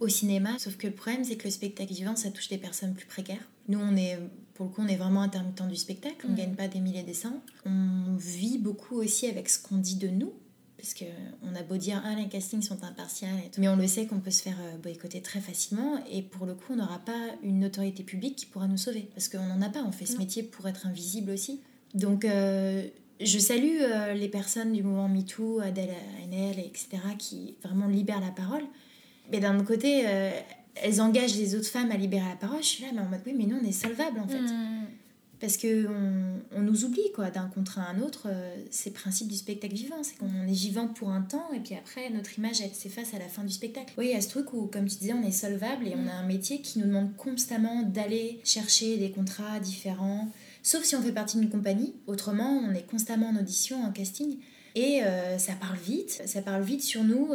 au 0.00 0.08
cinéma, 0.08 0.58
sauf 0.58 0.76
que 0.76 0.86
le 0.86 0.92
problème 0.92 1.24
c'est 1.24 1.36
que 1.36 1.44
le 1.44 1.50
spectacle 1.50 1.92
vivant 1.92 2.16
ça 2.16 2.30
touche 2.30 2.48
des 2.48 2.58
personnes 2.58 2.94
plus 2.94 3.06
précaires. 3.06 3.48
Nous 3.68 3.78
on 3.78 3.96
est 3.96 4.18
pour 4.58 4.66
le 4.66 4.72
coup, 4.72 4.82
on 4.82 4.88
est 4.88 4.96
vraiment 4.96 5.22
intermittent 5.22 5.68
du 5.68 5.76
spectacle, 5.76 6.16
on 6.24 6.30
ne 6.30 6.32
mm. 6.32 6.36
gagne 6.36 6.54
pas 6.54 6.66
des 6.66 6.80
milliers 6.80 7.04
des 7.04 7.14
cents. 7.14 7.40
On 7.64 8.16
vit 8.16 8.58
beaucoup 8.58 8.96
aussi 8.96 9.26
avec 9.26 9.48
ce 9.48 9.62
qu'on 9.62 9.76
dit 9.76 9.94
de 9.94 10.08
nous, 10.08 10.32
parce 10.76 10.94
qu'on 10.94 11.54
a 11.54 11.62
beau 11.62 11.76
dire 11.76 12.02
ah 12.04 12.16
les 12.16 12.28
castings 12.28 12.62
sont 12.62 12.82
impartials 12.82 13.30
mais 13.56 13.68
on 13.68 13.76
le 13.76 13.86
sait 13.86 14.06
qu'on 14.06 14.18
peut 14.18 14.32
se 14.32 14.42
faire 14.42 14.56
euh, 14.60 14.76
boycotter 14.78 15.22
très 15.22 15.40
facilement. 15.40 16.04
Et 16.10 16.22
pour 16.22 16.44
le 16.44 16.54
coup 16.54 16.72
on 16.72 16.76
n'aura 16.76 16.98
pas 16.98 17.36
une 17.44 17.64
autorité 17.64 18.02
publique 18.02 18.34
qui 18.34 18.46
pourra 18.46 18.66
nous 18.66 18.76
sauver. 18.76 19.08
Parce 19.14 19.28
qu'on 19.28 19.46
n'en 19.46 19.62
a 19.62 19.68
pas. 19.68 19.84
On 19.84 19.92
fait 19.92 20.06
ce 20.06 20.18
métier 20.18 20.42
pour 20.42 20.66
être 20.66 20.88
invisible 20.88 21.30
aussi. 21.30 21.60
Donc 21.94 22.24
euh, 22.24 22.88
je 23.20 23.38
salue 23.38 23.78
euh, 23.80 24.14
les 24.14 24.28
personnes 24.28 24.72
du 24.72 24.82
mouvement 24.82 25.08
MeToo 25.08 25.60
Adèle 25.60 25.94
Haenel 26.22 26.58
etc 26.58 26.98
qui 27.18 27.56
vraiment 27.62 27.86
libèrent 27.86 28.20
la 28.20 28.30
parole 28.30 28.62
mais 29.30 29.40
d'un 29.40 29.56
autre 29.56 29.66
côté 29.66 30.04
elles 30.82 31.00
engagent 31.00 31.36
les 31.36 31.54
autres 31.54 31.68
femmes 31.68 31.90
à 31.90 31.96
libérer 31.96 32.28
la 32.28 32.36
parole. 32.36 32.62
Je 32.62 32.68
suis 32.68 32.84
là, 32.84 32.90
mais 32.92 33.00
en 33.00 33.06
mode, 33.06 33.20
oui, 33.26 33.34
mais 33.36 33.46
nous, 33.46 33.58
on 33.62 33.66
est 33.66 33.72
solvable, 33.72 34.20
en 34.20 34.28
fait. 34.28 34.40
Mm. 34.40 34.86
Parce 35.40 35.56
que 35.56 35.86
on, 36.56 36.62
nous 36.62 36.84
oublie, 36.84 37.12
quoi, 37.14 37.30
d'un 37.30 37.46
contre 37.46 37.78
un 37.78 38.00
autre. 38.00 38.26
Euh, 38.26 38.56
c'est 38.70 38.90
le 38.90 38.94
principe 38.94 39.28
du 39.28 39.36
spectacle 39.36 39.74
vivant. 39.74 40.02
C'est 40.02 40.16
qu'on 40.16 40.46
est 40.48 40.52
vivant 40.52 40.88
pour 40.88 41.10
un 41.10 41.22
temps, 41.22 41.52
et 41.54 41.60
puis 41.60 41.74
après, 41.76 42.10
notre 42.10 42.38
image, 42.38 42.60
elle 42.60 42.74
s'efface 42.74 43.14
à 43.14 43.18
la 43.18 43.28
fin 43.28 43.44
du 43.44 43.52
spectacle. 43.52 43.92
Oui, 43.96 44.06
il 44.06 44.12
y 44.12 44.16
a 44.16 44.20
ce 44.20 44.28
truc 44.28 44.52
où, 44.52 44.66
comme 44.66 44.86
tu 44.86 44.96
disais, 44.96 45.12
on 45.12 45.22
est 45.22 45.30
solvable, 45.30 45.86
et 45.86 45.94
on 45.94 46.02
mm. 46.02 46.08
a 46.08 46.14
un 46.14 46.26
métier 46.26 46.60
qui 46.60 46.80
nous 46.80 46.86
demande 46.86 47.16
constamment 47.16 47.82
d'aller 47.82 48.40
chercher 48.44 48.96
des 48.96 49.10
contrats 49.10 49.60
différents. 49.60 50.28
Sauf 50.68 50.84
si 50.84 50.94
on 50.96 51.00
fait 51.00 51.12
partie 51.12 51.38
d'une 51.38 51.48
compagnie. 51.48 51.94
Autrement, 52.06 52.62
on 52.62 52.74
est 52.74 52.86
constamment 52.86 53.30
en 53.30 53.36
audition, 53.36 53.82
en 53.82 53.90
casting. 53.90 54.36
Et 54.74 55.02
euh, 55.02 55.38
ça 55.38 55.54
parle 55.54 55.78
vite. 55.78 56.20
Ça 56.26 56.42
parle 56.42 56.62
vite 56.62 56.82
sur 56.82 57.04
nous. 57.04 57.30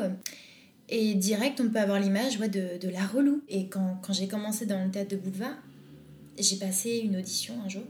Et 0.87 1.15
direct, 1.15 1.59
on 1.59 1.67
peut 1.67 1.79
avoir 1.79 1.99
l'image 1.99 2.37
ouais, 2.37 2.47
de, 2.47 2.77
de, 2.79 2.89
la 2.89 3.03
relou. 3.03 3.41
Et 3.49 3.69
quand, 3.69 3.99
quand 4.03 4.13
j'ai 4.13 4.27
commencé 4.27 4.67
dans 4.67 4.85
le 4.85 4.91
théâtre 4.91 5.09
de 5.09 5.15
boulevard, 5.15 5.57
j'ai 6.37 6.57
passé 6.57 6.99
une 7.03 7.17
audition 7.17 7.55
un 7.65 7.69
jour. 7.69 7.81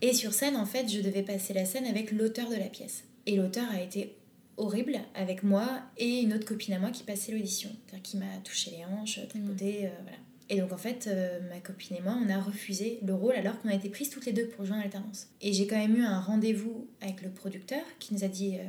Et 0.00 0.12
sur 0.14 0.34
scène, 0.34 0.56
en 0.56 0.66
fait, 0.66 0.88
je 0.88 1.00
devais 1.00 1.22
passer 1.22 1.54
la 1.54 1.64
scène 1.64 1.86
avec 1.86 2.10
l'auteur 2.10 2.50
de 2.50 2.56
la 2.56 2.66
pièce. 2.66 3.04
Et 3.26 3.36
l'auteur 3.36 3.70
a 3.70 3.80
été 3.80 4.16
horrible 4.56 4.98
avec 5.14 5.44
moi 5.44 5.68
et 5.96 6.22
une 6.22 6.32
autre 6.32 6.44
copine 6.44 6.74
à 6.74 6.80
moi 6.80 6.90
qui 6.90 7.04
passait 7.04 7.30
l'audition. 7.30 7.70
Qui 8.02 8.16
m'a 8.16 8.36
touché 8.42 8.72
les 8.72 8.84
hanches, 8.84 9.20
tripoté, 9.28 9.82
mmh. 9.82 9.86
euh, 9.86 9.90
voilà. 10.02 10.18
Et 10.52 10.60
donc 10.60 10.70
en 10.70 10.76
fait, 10.76 11.08
euh, 11.08 11.40
ma 11.48 11.58
copine 11.60 11.96
et 11.96 12.00
moi, 12.00 12.16
on 12.24 12.28
a 12.28 12.38
refusé 12.38 13.00
le 13.02 13.14
rôle 13.14 13.34
alors 13.34 13.60
qu'on 13.60 13.70
a 13.70 13.74
été 13.74 13.88
prises 13.88 14.10
toutes 14.10 14.26
les 14.26 14.32
deux 14.32 14.46
pour 14.46 14.64
jouer 14.64 14.76
en 14.76 14.80
alternance. 14.80 15.28
Et 15.40 15.52
j'ai 15.52 15.66
quand 15.66 15.78
même 15.78 15.96
eu 15.96 16.04
un 16.04 16.20
rendez-vous 16.20 16.86
avec 17.00 17.22
le 17.22 17.30
producteur 17.30 17.82
qui 17.98 18.14
nous 18.14 18.22
a 18.22 18.28
dit... 18.28 18.58
Euh, 18.58 18.62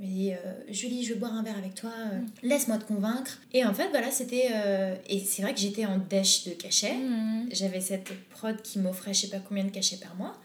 il 0.00 0.06
m'a 0.06 0.12
dit 0.12 0.32
euh, 0.32 0.36
Julie, 0.68 1.04
je 1.04 1.14
veux 1.14 1.20
boire 1.20 1.34
un 1.34 1.42
verre 1.42 1.58
avec 1.58 1.74
toi, 1.74 1.92
euh, 1.96 2.18
mm. 2.18 2.26
laisse-moi 2.42 2.78
te 2.78 2.84
convaincre. 2.84 3.40
Et 3.52 3.64
en 3.64 3.72
fait, 3.72 3.88
voilà, 3.90 4.10
c'était. 4.10 4.48
Euh, 4.52 4.96
et 5.08 5.20
c'est 5.20 5.42
vrai 5.42 5.54
que 5.54 5.60
j'étais 5.60 5.86
en 5.86 5.98
dèche 5.98 6.44
de 6.44 6.50
cachet. 6.50 6.94
Mm. 6.94 7.48
J'avais 7.52 7.80
cette 7.80 8.12
prod 8.30 8.60
qui 8.62 8.78
m'offrait 8.78 9.14
je 9.14 9.20
sais 9.20 9.28
pas 9.28 9.38
combien 9.38 9.64
de 9.64 9.70
cachets 9.70 9.98
par 9.98 10.16
mois. 10.16 10.40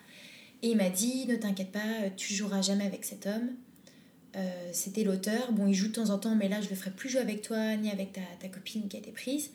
Et 0.62 0.70
il 0.70 0.78
m'a 0.78 0.90
dit 0.90 1.26
Ne 1.28 1.36
t'inquiète 1.36 1.72
pas, 1.72 2.10
tu 2.16 2.34
joueras 2.34 2.62
jamais 2.62 2.86
avec 2.86 3.06
cet 3.06 3.26
homme. 3.26 3.50
c'était 4.72 5.04
l'auteur. 5.04 5.52
Bon, 5.52 5.68
il 5.68 5.74
joue 5.74 5.88
de 5.88 5.94
temps 5.94 6.12
en 6.12 6.20
temps, 6.20 6.36
mais 6.36 6.50
là, 6.50 6.62
je 6.62 6.70
le 6.70 6.76
ferai 6.76 6.92
plus 6.92 7.10
jouer 7.10 7.22
avec 7.22 7.42
toi 7.42 7.76
ni 7.76 7.90
avec 7.90 8.14
ta, 8.14 8.22
ta 8.40 8.50
copine 8.50 8.88
qui 8.88 8.98
a 8.98 9.00
été 9.00 9.12
prise. 9.12 9.50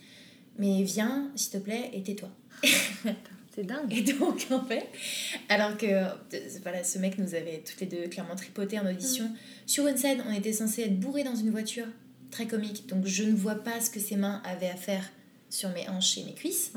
Mais 0.59 0.83
viens, 0.83 1.31
s'il 1.35 1.53
te 1.53 1.59
plaît, 1.59 1.91
et 1.93 2.03
tais-toi. 2.03 2.31
C'est 3.55 3.65
dingue. 3.65 3.93
Et 3.93 4.03
donc, 4.03 4.47
en 4.51 4.65
fait, 4.65 4.89
alors 5.49 5.77
que 5.77 5.87
voilà, 6.63 6.83
ce 6.83 6.99
mec 6.99 7.19
nous 7.19 7.35
avait 7.35 7.63
toutes 7.65 7.81
les 7.81 7.87
deux 7.87 8.09
clairement 8.09 8.35
tripoté 8.35 8.81
en 8.81 8.87
audition. 8.87 9.27
Mm. 9.27 9.37
Sur 9.67 9.87
une 9.87 9.97
scène, 9.97 10.25
on 10.29 10.33
était 10.33 10.53
censé 10.53 10.83
être 10.83 10.99
bourré 10.99 11.23
dans 11.23 11.37
une 11.37 11.51
voiture, 11.51 11.87
très 12.31 12.47
comique. 12.47 12.89
Donc, 12.89 13.07
je 13.07 13.23
ne 13.23 13.35
vois 13.35 13.55
pas 13.57 13.81
ce 13.81 13.91
que 13.91 14.01
ses 14.01 14.17
mains 14.17 14.43
avaient 14.45 14.71
à 14.71 14.77
faire 14.77 15.09
sur 15.51 15.71
mes 15.71 15.89
hanches 15.89 16.19
et 16.19 16.25
mes 16.25 16.35
cuisses. 16.35 16.73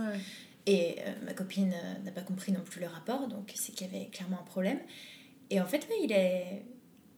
Et 0.68 0.98
euh, 1.00 1.14
ma 1.26 1.34
copine 1.34 1.74
euh, 1.74 2.04
n'a 2.04 2.12
pas 2.12 2.22
compris 2.22 2.52
non 2.52 2.60
plus 2.60 2.82
le 2.82 2.88
rapport, 2.88 3.28
donc 3.30 3.54
c'est 3.56 3.74
qu'il 3.74 3.88
y 3.88 3.90
avait 3.90 4.08
clairement 4.08 4.40
un 4.42 4.46
problème. 4.46 4.80
Et 5.50 5.62
en 5.62 5.66
fait, 5.66 5.88
il 6.04 6.12
est. 6.12 6.64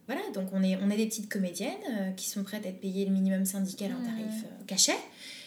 Voilà, 0.09 0.21
donc 0.33 0.49
on 0.53 0.63
est, 0.63 0.75
on 0.81 0.89
est 0.89 0.97
des 0.97 1.05
petites 1.05 1.29
comédiennes 1.29 1.71
euh, 1.91 2.11
qui 2.11 2.27
sont 2.27 2.43
prêtes 2.43 2.65
à 2.65 2.69
être 2.69 2.81
payées 2.81 3.05
le 3.05 3.11
minimum 3.11 3.45
syndical 3.45 3.91
en 3.93 4.03
tarif 4.03 4.43
cachet, 4.65 4.97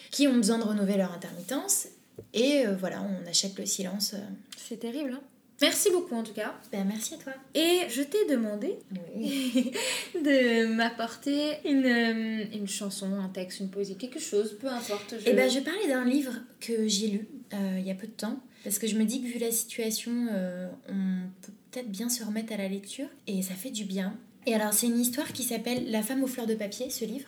qui 0.09 0.25
ont 0.27 0.35
besoin 0.35 0.57
de 0.57 0.63
renouveler 0.63 0.95
leur 0.95 1.11
intermittence 1.11 1.87
et 2.33 2.65
euh, 2.65 2.75
voilà, 2.75 3.01
on 3.01 3.27
achète 3.29 3.57
le 3.57 3.65
silence. 3.65 4.13
Euh. 4.13 4.19
C'est 4.57 4.79
terrible, 4.79 5.13
hein 5.13 5.21
Merci 5.61 5.91
beaucoup 5.91 6.15
en 6.15 6.23
tout 6.23 6.33
cas. 6.33 6.55
Ben, 6.71 6.83
merci 6.85 7.13
à 7.13 7.17
toi. 7.17 7.33
Et 7.53 7.81
je 7.87 8.01
t'ai 8.01 8.25
demandé 8.29 8.79
de 10.15 10.65
m'apporter 10.65 11.53
une, 11.63 11.85
euh, 11.85 12.45
une, 12.53 12.67
chanson, 12.67 13.13
un 13.13 13.29
texte, 13.29 13.59
une 13.59 13.69
poésie, 13.69 13.95
quelque 13.95 14.19
chose, 14.19 14.57
peu 14.59 14.67
importe. 14.67 15.15
Je... 15.19 15.27
Et 15.27 15.31
eh 15.31 15.33
ben, 15.33 15.49
je 15.49 15.59
parlais 15.59 15.87
d'un 15.87 16.05
livre 16.05 16.33
que 16.59 16.87
j'ai 16.87 17.07
lu 17.07 17.27
il 17.77 17.85
y 17.85 17.91
a 17.91 17.95
peu 17.95 18.07
de 18.07 18.13
temps. 18.13 18.39
Parce 18.63 18.79
que 18.79 18.87
je 18.87 18.97
me 18.97 19.05
dis 19.05 19.21
que 19.21 19.27
vu 19.27 19.37
la 19.37 19.51
situation, 19.51 20.11
on 20.89 21.29
peut 21.43 21.51
peut-être 21.69 21.91
bien 21.91 22.09
se 22.09 22.23
remettre 22.23 22.51
à 22.51 22.57
la 22.57 22.67
lecture. 22.67 23.05
Et 23.27 23.43
ça 23.43 23.53
fait 23.53 23.69
du 23.69 23.85
bien. 23.85 24.17
Et 24.45 24.53
alors, 24.53 24.73
c'est 24.73 24.87
une 24.87 24.99
histoire 24.99 25.31
qui 25.33 25.43
s'appelle 25.43 25.89
La 25.89 26.01
femme 26.01 26.23
aux 26.23 26.27
fleurs 26.27 26.47
de 26.47 26.55
papier, 26.55 26.89
ce 26.89 27.05
livre 27.05 27.27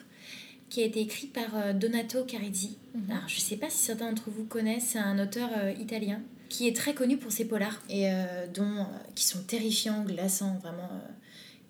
qui 0.70 0.82
a 0.82 0.86
été 0.86 1.00
écrit 1.00 1.28
par 1.28 1.56
euh, 1.56 1.74
Donato 1.74 2.24
Carizzi. 2.24 2.78
Mhm. 2.96 3.12
Alors, 3.12 3.28
je 3.30 3.36
ne 3.36 3.42
sais 3.42 3.56
pas 3.56 3.70
si 3.70 3.78
certains 3.78 4.10
d'entre 4.10 4.32
vous 4.32 4.46
connaissent, 4.46 4.90
c'est 4.94 5.00
un 5.00 5.20
auteur 5.20 5.50
euh, 5.58 5.72
italien 5.80 6.22
qui 6.50 6.68
est 6.68 6.76
très 6.76 6.94
connu 6.94 7.18
pour 7.18 7.32
ses 7.32 7.46
polars 7.46 7.82
et 7.90 8.10
euh, 8.10 8.48
dont, 8.54 8.86
qui 9.16 9.26
sont 9.26 9.44
terrifiants, 9.44 10.04
glaçants, 10.04 10.58
vraiment. 10.62 10.90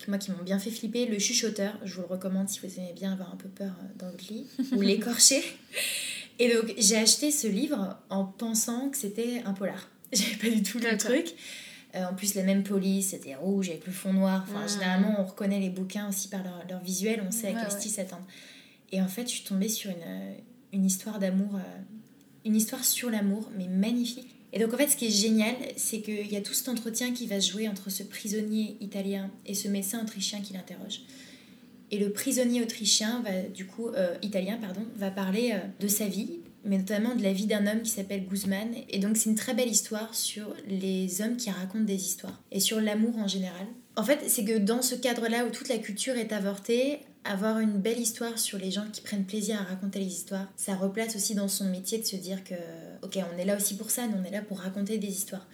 moi 0.07 0.17
qui 0.17 0.31
m'ont 0.31 0.43
bien 0.43 0.59
fait 0.59 0.69
flipper. 0.69 1.05
Le 1.05 1.19
chuchoteur, 1.19 1.77
je 1.83 1.95
vous 1.95 2.01
le 2.01 2.07
recommande 2.07 2.49
si 2.49 2.59
vous 2.59 2.79
aimez 2.79 2.93
bien 2.93 3.13
avoir 3.13 3.33
un 3.33 3.37
peu 3.37 3.49
peur 3.49 3.71
euh, 3.71 3.87
dans 3.97 4.11
votre 4.11 4.31
lit, 4.31 4.45
ou 4.73 4.81
l'écorcher. 4.81 5.43
Et 6.39 6.53
donc 6.53 6.73
j'ai 6.77 6.97
acheté 6.97 7.31
ce 7.31 7.47
livre 7.47 7.97
en 8.09 8.25
pensant 8.25 8.89
que 8.89 8.97
c'était 8.97 9.41
un 9.45 9.53
polar. 9.53 9.89
J'avais 10.13 10.35
pas 10.35 10.49
du 10.49 10.63
tout 10.63 10.79
le 10.79 10.97
truc. 10.97 11.33
Euh, 11.95 12.05
en 12.05 12.13
plus, 12.13 12.35
la 12.35 12.43
même 12.43 12.63
police, 12.63 13.09
c'était 13.09 13.35
rouge 13.35 13.69
avec 13.69 13.85
le 13.85 13.93
fond 13.93 14.13
noir. 14.13 14.45
Enfin, 14.47 14.67
généralement, 14.67 15.15
on 15.19 15.23
reconnaît 15.23 15.59
les 15.59 15.69
bouquins 15.69 16.09
aussi 16.09 16.27
par 16.27 16.43
leur, 16.43 16.63
leur 16.69 16.81
visuel, 16.81 17.23
on 17.25 17.31
sait 17.31 17.47
à 17.47 17.53
quel 17.53 17.71
style 17.71 17.91
s'attendre. 17.91 18.25
Et 18.91 19.01
en 19.01 19.07
fait, 19.07 19.23
je 19.23 19.35
suis 19.35 19.43
tombée 19.43 19.69
sur 19.69 19.89
une, 19.89 19.97
euh, 20.05 20.33
une 20.73 20.85
histoire 20.85 21.19
d'amour, 21.19 21.59
une 22.43 22.55
histoire 22.55 22.83
sur 22.83 23.09
l'amour, 23.09 23.49
mais 23.57 23.67
magnifique. 23.67 24.35
Et 24.55 24.59
donc 24.59 24.73
en 24.73 24.77
fait, 24.77 24.87
ce 24.87 24.95
qui 24.95 25.07
est 25.07 25.09
génial, 25.09 25.53
c'est 25.75 25.99
qu'il 25.99 26.31
y 26.31 26.37
a 26.37 26.41
tout 26.41 26.53
cet 26.53 26.69
entretien 26.69 27.13
qui 27.13 27.27
va 27.27 27.41
se 27.41 27.51
jouer 27.51 27.67
entre 27.67 27.89
ce 27.89 28.03
prisonnier 28.03 28.77
italien 28.79 29.29
et 29.45 29.53
ce 29.53 29.67
médecin 29.67 30.01
autrichien 30.01 30.39
qui 30.39 30.53
l'interroge. 30.53 31.01
Et 31.91 31.99
le 31.99 32.11
prisonnier 32.11 32.61
autrichien, 32.61 33.21
va, 33.21 33.41
du 33.41 33.65
coup, 33.65 33.89
euh, 33.89 34.15
italien, 34.21 34.57
pardon, 34.57 34.81
va 34.95 35.11
parler 35.11 35.51
euh, 35.53 35.59
de 35.81 35.87
sa 35.89 36.07
vie, 36.07 36.39
mais 36.65 36.77
notamment 36.77 37.15
de 37.15 37.23
la 37.23 37.33
vie 37.33 37.45
d'un 37.45 37.67
homme 37.67 37.81
qui 37.81 37.91
s'appelle 37.91 38.27
Guzman. 38.27 38.75
Et 38.89 38.99
donc 38.99 39.17
c'est 39.17 39.29
une 39.29 39.35
très 39.35 39.53
belle 39.53 39.69
histoire 39.69 40.13
sur 40.13 40.53
les 40.67 41.21
hommes 41.21 41.37
qui 41.37 41.49
racontent 41.49 41.85
des 41.85 41.95
histoires 41.95 42.41
et 42.51 42.59
sur 42.59 42.81
l'amour 42.81 43.17
en 43.17 43.27
général. 43.27 43.67
En 43.95 44.03
fait, 44.03 44.19
c'est 44.27 44.43
que 44.43 44.57
dans 44.57 44.81
ce 44.81 44.95
cadre-là 44.95 45.45
où 45.45 45.49
toute 45.49 45.69
la 45.69 45.77
culture 45.77 46.15
est 46.17 46.33
avortée, 46.33 46.99
avoir 47.23 47.59
une 47.59 47.79
belle 47.79 47.99
histoire 47.99 48.37
sur 48.37 48.57
les 48.57 48.71
gens 48.71 48.85
qui 48.91 49.01
prennent 49.01 49.25
plaisir 49.25 49.59
à 49.59 49.63
raconter 49.63 49.99
les 49.99 50.07
histoires, 50.07 50.47
ça 50.57 50.75
replace 50.75 51.15
aussi 51.15 51.33
dans 51.33 51.47
son 51.47 51.65
métier 51.65 51.97
de 51.97 52.05
se 52.05 52.15
dire 52.17 52.43
que, 52.43 52.55
ok, 53.03 53.17
on 53.33 53.37
est 53.37 53.45
là 53.45 53.55
aussi 53.55 53.77
pour 53.77 53.89
ça, 53.89 54.07
nous 54.07 54.17
on 54.21 54.23
est 54.25 54.31
là 54.31 54.41
pour 54.41 54.59
raconter 54.59 54.97
des 54.97 55.07
histoires. 55.07 55.47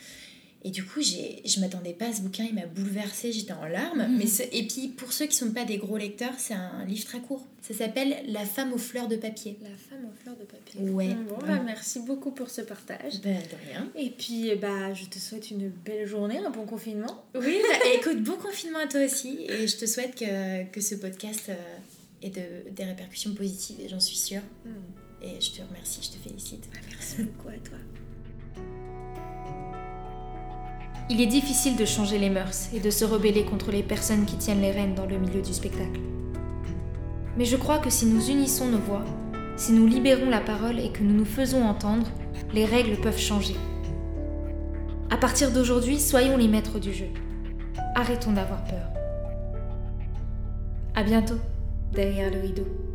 Et 0.63 0.69
du 0.69 0.83
coup, 0.83 1.01
j'ai, 1.01 1.41
je 1.43 1.59
m'attendais 1.59 1.93
pas 1.93 2.07
à 2.07 2.13
ce 2.13 2.21
bouquin, 2.21 2.43
il 2.43 2.53
m'a 2.53 2.67
bouleversée, 2.67 3.31
j'étais 3.31 3.53
en 3.53 3.65
larmes. 3.65 4.07
Mhm. 4.07 4.17
Mais 4.17 4.25
et 4.51 4.67
puis, 4.67 4.89
pour 4.89 5.11
ceux 5.11 5.25
qui 5.25 5.35
sont 5.35 5.51
pas 5.51 5.65
des 5.65 5.77
gros 5.77 5.97
lecteurs, 5.97 6.33
c'est 6.37 6.53
un 6.53 6.85
livre 6.85 7.05
très 7.05 7.19
court. 7.19 7.45
Ça 7.61 7.73
s'appelle 7.73 8.15
La 8.27 8.45
femme 8.45 8.71
aux 8.73 8.77
fleurs 8.77 9.07
de 9.07 9.15
papier. 9.15 9.57
La 9.61 9.69
femme 9.69 10.05
aux 10.05 10.23
fleurs 10.23 10.35
de 10.35 10.43
papier. 10.43 10.81
Ouais. 10.81 11.15
Bon, 11.29 11.37
bah, 11.45 11.61
merci 11.65 11.99
beaucoup 11.99 12.31
pour 12.31 12.49
ce 12.49 12.61
partage. 12.61 13.21
Bah, 13.23 13.29
de 13.29 13.69
rien. 13.71 13.89
Et 13.95 14.11
puis, 14.11 14.53
bah, 14.55 14.93
je 14.93 15.05
te 15.05 15.17
souhaite 15.17 15.49
une 15.49 15.69
belle 15.69 16.07
journée, 16.07 16.37
un 16.37 16.51
bon 16.51 16.65
confinement. 16.65 17.23
Oui, 17.33 17.57
bah, 17.61 17.77
écoute, 17.95 18.21
bon 18.23 18.37
confinement 18.37 18.79
à 18.79 18.87
toi 18.87 19.03
aussi. 19.03 19.45
Et 19.47 19.67
je 19.67 19.77
te 19.77 19.85
souhaite 19.85 20.15
que, 20.15 20.65
que 20.71 20.81
ce 20.81 20.95
podcast 20.95 21.49
euh, 21.49 21.55
ait 22.21 22.29
de, 22.29 22.69
des 22.71 22.83
répercussions 22.83 23.33
positives, 23.33 23.77
et 23.83 23.89
j'en 23.89 23.99
suis 23.99 24.17
sûre. 24.17 24.41
Hmm. 24.65 25.23
Et 25.23 25.39
je 25.39 25.51
te 25.51 25.61
remercie, 25.61 26.01
je 26.03 26.09
te 26.17 26.17
félicite. 26.17 26.67
Bah, 26.71 26.79
merci 26.89 27.23
beaucoup 27.23 27.49
à 27.49 27.57
toi. 27.67 27.77
Il 31.13 31.19
est 31.19 31.27
difficile 31.27 31.75
de 31.75 31.83
changer 31.83 32.17
les 32.17 32.29
mœurs 32.29 32.69
et 32.73 32.79
de 32.79 32.89
se 32.89 33.03
rebeller 33.03 33.43
contre 33.43 33.69
les 33.69 33.83
personnes 33.83 34.23
qui 34.23 34.37
tiennent 34.37 34.61
les 34.61 34.71
rênes 34.71 34.95
dans 34.95 35.05
le 35.05 35.17
milieu 35.17 35.41
du 35.41 35.53
spectacle. 35.53 35.99
Mais 37.37 37.43
je 37.43 37.57
crois 37.57 37.79
que 37.79 37.89
si 37.89 38.05
nous 38.05 38.29
unissons 38.29 38.69
nos 38.69 38.77
voix, 38.77 39.03
si 39.57 39.73
nous 39.73 39.87
libérons 39.87 40.29
la 40.29 40.39
parole 40.39 40.79
et 40.79 40.89
que 40.89 41.03
nous 41.03 41.13
nous 41.13 41.25
faisons 41.25 41.65
entendre, 41.65 42.07
les 42.53 42.63
règles 42.63 42.95
peuvent 42.95 43.19
changer. 43.19 43.57
À 45.09 45.17
partir 45.17 45.51
d'aujourd'hui, 45.51 45.99
soyons 45.99 46.37
les 46.37 46.47
maîtres 46.47 46.79
du 46.79 46.93
jeu. 46.93 47.09
Arrêtons 47.93 48.31
d'avoir 48.31 48.63
peur. 48.63 48.87
À 50.95 51.03
bientôt, 51.03 51.39
derrière 51.93 52.31
le 52.31 52.39
rideau. 52.39 52.90